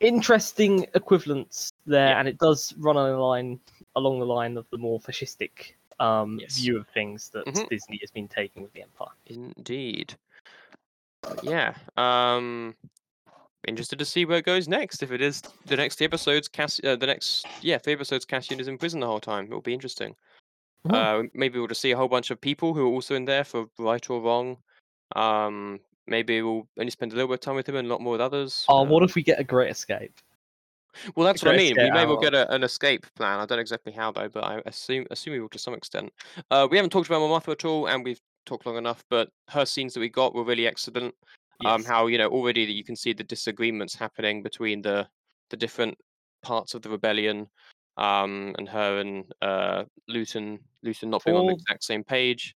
Interesting 0.00 0.86
equivalents 0.94 1.72
there, 1.86 2.08
Yeah. 2.10 2.18
and 2.18 2.28
it 2.28 2.38
does 2.38 2.74
run 2.78 2.96
on 2.96 3.10
a 3.10 3.18
line 3.18 3.58
along 3.94 4.18
the 4.20 4.26
line 4.26 4.56
of 4.56 4.66
the 4.70 4.78
more 4.78 5.00
fascistic 5.00 5.72
um, 5.98 6.38
Yes. 6.38 6.58
view 6.58 6.76
of 6.78 6.86
things 6.88 7.30
that 7.30 7.46
Mhm. 7.46 7.68
Disney 7.70 7.96
has 8.02 8.10
been 8.10 8.28
taking 8.28 8.62
with 8.62 8.72
the 8.74 8.82
Empire. 8.82 9.08
Indeed. 9.26 10.14
Yeah. 11.42 11.74
Um. 11.96 12.76
interested 13.66 13.98
to 13.98 14.04
see 14.04 14.24
where 14.24 14.38
it 14.38 14.44
goes 14.44 14.68
next. 14.68 15.02
If 15.02 15.10
it 15.10 15.20
is 15.20 15.40
the 15.64 15.76
next 15.76 15.96
three 15.96 16.04
episodes, 16.04 16.46
Cass, 16.46 16.78
uh, 16.84 16.94
the 16.94 17.06
next 17.06 17.46
yeah 17.62 17.78
three 17.78 17.94
episodes, 17.94 18.24
Cassian 18.24 18.60
is 18.60 18.68
in 18.68 18.78
prison 18.78 19.00
the 19.00 19.06
whole 19.08 19.18
time. 19.18 19.46
It'll 19.46 19.60
be 19.60 19.74
interesting. 19.74 20.14
Mhm. 20.86 20.94
Uh, 20.94 21.28
maybe 21.34 21.58
we'll 21.58 21.66
just 21.66 21.80
see 21.80 21.90
a 21.90 21.96
whole 21.96 22.06
bunch 22.06 22.30
of 22.30 22.40
people 22.40 22.74
who 22.74 22.82
are 22.86 22.92
also 22.92 23.16
in 23.16 23.24
there 23.24 23.42
for 23.42 23.68
right 23.78 24.08
or 24.08 24.20
wrong. 24.20 24.58
Um, 25.16 25.80
maybe 26.06 26.42
we'll 26.42 26.66
only 26.78 26.90
spend 26.90 27.12
a 27.12 27.14
little 27.14 27.28
bit 27.28 27.34
of 27.34 27.40
time 27.40 27.56
with 27.56 27.68
him 27.68 27.76
and 27.76 27.86
a 27.86 27.90
lot 27.90 28.00
more 28.00 28.12
with 28.12 28.20
others. 28.20 28.64
Oh, 28.68 28.82
what 28.82 29.02
if 29.02 29.14
we 29.14 29.22
get 29.22 29.40
a 29.40 29.44
great 29.44 29.70
escape? 29.70 30.20
well, 31.14 31.26
that's 31.26 31.42
what 31.42 31.54
I 31.54 31.56
mean. 31.56 31.74
We 31.76 31.90
may 31.90 32.06
well 32.06 32.16
hour. 32.16 32.22
get 32.22 32.34
a, 32.34 32.52
an 32.54 32.62
escape 32.62 33.06
plan. 33.14 33.38
I 33.38 33.46
don't 33.46 33.56
know 33.56 33.60
exactly 33.60 33.92
how 33.92 34.12
though, 34.12 34.28
but 34.28 34.44
I 34.44 34.62
assume 34.66 35.06
assume 35.10 35.34
we 35.34 35.40
will 35.40 35.48
to 35.50 35.58
some 35.58 35.74
extent. 35.74 36.12
Uh, 36.50 36.66
we 36.70 36.76
haven't 36.76 36.90
talked 36.90 37.08
about 37.08 37.20
Mon 37.20 37.40
Mothma 37.40 37.52
at 37.52 37.64
all, 37.64 37.86
and 37.86 38.04
we've 38.04 38.20
talked 38.44 38.66
long 38.66 38.76
enough. 38.76 39.04
But 39.10 39.30
her 39.48 39.66
scenes 39.66 39.94
that 39.94 40.00
we 40.00 40.08
got 40.08 40.34
were 40.34 40.44
really 40.44 40.66
excellent. 40.66 41.14
Um, 41.64 41.84
how 41.84 42.06
you 42.06 42.18
know 42.18 42.28
already 42.28 42.66
that 42.66 42.72
you 42.72 42.84
can 42.84 42.96
see 42.96 43.14
the 43.14 43.24
disagreements 43.24 43.94
happening 43.94 44.42
between 44.42 44.82
the 44.82 45.08
the 45.50 45.56
different 45.56 45.96
parts 46.42 46.74
of 46.74 46.82
the 46.82 46.90
rebellion, 46.90 47.48
um, 47.96 48.54
and 48.58 48.68
her 48.68 48.98
and 48.98 49.24
uh, 49.42 49.84
Luthen 50.10 50.58
Luthen 50.84 51.08
not 51.08 51.24
being 51.24 51.36
on 51.36 51.46
the 51.46 51.54
exact 51.54 51.84
same 51.84 52.04
page. 52.04 52.54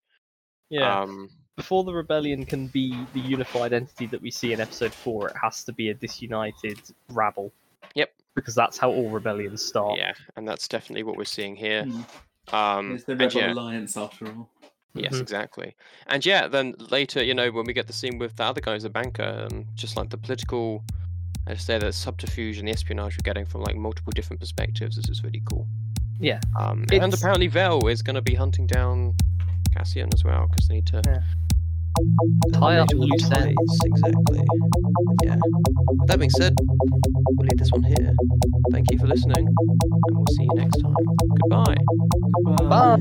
yeah. 0.68 1.00
Um, 1.00 1.28
Before 1.60 1.84
the 1.84 1.92
rebellion 1.92 2.46
can 2.46 2.68
be 2.68 3.06
the 3.12 3.20
unified 3.20 3.74
entity 3.74 4.06
that 4.06 4.22
we 4.22 4.30
see 4.30 4.54
in 4.54 4.62
episode 4.62 4.94
four, 4.94 5.28
it 5.28 5.36
has 5.42 5.62
to 5.64 5.74
be 5.74 5.90
a 5.90 5.94
disunited 5.94 6.80
rabble. 7.10 7.52
Yep. 7.94 8.14
Because 8.34 8.54
that's 8.54 8.78
how 8.78 8.90
all 8.90 9.10
rebellions 9.10 9.62
start. 9.62 9.98
yeah, 9.98 10.14
and 10.36 10.48
that's 10.48 10.66
definitely 10.66 11.02
what 11.02 11.18
we're 11.18 11.24
seeing 11.26 11.54
here. 11.54 11.84
Hmm. 11.84 12.54
Um, 12.54 12.92
It's 12.94 13.04
the 13.04 13.12
and 13.12 13.20
Rebel 13.20 13.40
yeah, 13.42 13.52
Alliance 13.52 13.94
after 13.98 14.26
all. 14.28 14.48
Yes, 14.94 15.12
Mhm. 15.16 15.20
exactly. 15.20 15.76
And 16.06 16.24
yeah, 16.24 16.48
then 16.48 16.76
later, 16.90 17.22
you 17.22 17.34
know, 17.34 17.50
when 17.50 17.66
we 17.66 17.74
get 17.74 17.86
the 17.86 17.92
scene 17.92 18.16
with 18.16 18.36
the 18.36 18.44
other 18.44 18.62
guy 18.62 18.74
as 18.74 18.84
a 18.84 18.90
banker, 18.90 19.46
um, 19.52 19.66
just 19.74 19.98
like 19.98 20.08
the 20.08 20.16
political, 20.16 20.82
I 21.46 21.56
say 21.56 21.78
the 21.78 21.92
subterfuge 21.92 22.56
and 22.58 22.68
the 22.68 22.72
espionage 22.72 23.18
we're 23.18 23.22
getting 23.22 23.44
from 23.44 23.60
like 23.64 23.76
multiple 23.76 24.12
different 24.12 24.40
perspectives, 24.40 24.96
this 24.96 25.10
is 25.10 25.22
really 25.22 25.42
cool. 25.44 25.68
Yeah. 26.18 26.40
Um, 26.58 26.86
and 26.90 27.12
apparently 27.12 27.48
Vel 27.48 27.86
is 27.86 28.00
going 28.00 28.14
to 28.16 28.22
be 28.22 28.34
hunting 28.34 28.66
down 28.66 29.14
Cassian 29.74 30.08
as 30.14 30.24
well 30.24 30.46
because 30.48 30.68
they 30.68 30.76
need 30.76 30.86
to. 30.86 31.02
Yeah. 31.04 31.22
Tie 32.54 32.76
up 32.78 32.88
Major 32.92 32.98
loose 32.98 33.28
ties, 33.28 33.46
ends. 33.46 33.78
Exactly. 33.84 34.44
Yeah. 35.24 35.36
With 35.88 36.08
that 36.08 36.18
being 36.18 36.30
said, 36.30 36.54
we'll 36.58 37.46
leave 37.46 37.58
this 37.58 37.72
one 37.72 37.82
here. 37.82 38.14
Thank 38.72 38.90
you 38.90 38.98
for 38.98 39.06
listening, 39.06 39.46
and 39.46 40.16
we'll 40.16 40.26
see 40.36 40.44
you 40.44 40.54
next 40.54 40.78
time. 40.80 40.94
Goodbye. 41.42 41.76
Bye. 42.68 43.00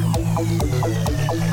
Thank 0.03 1.45
you. 1.45 1.50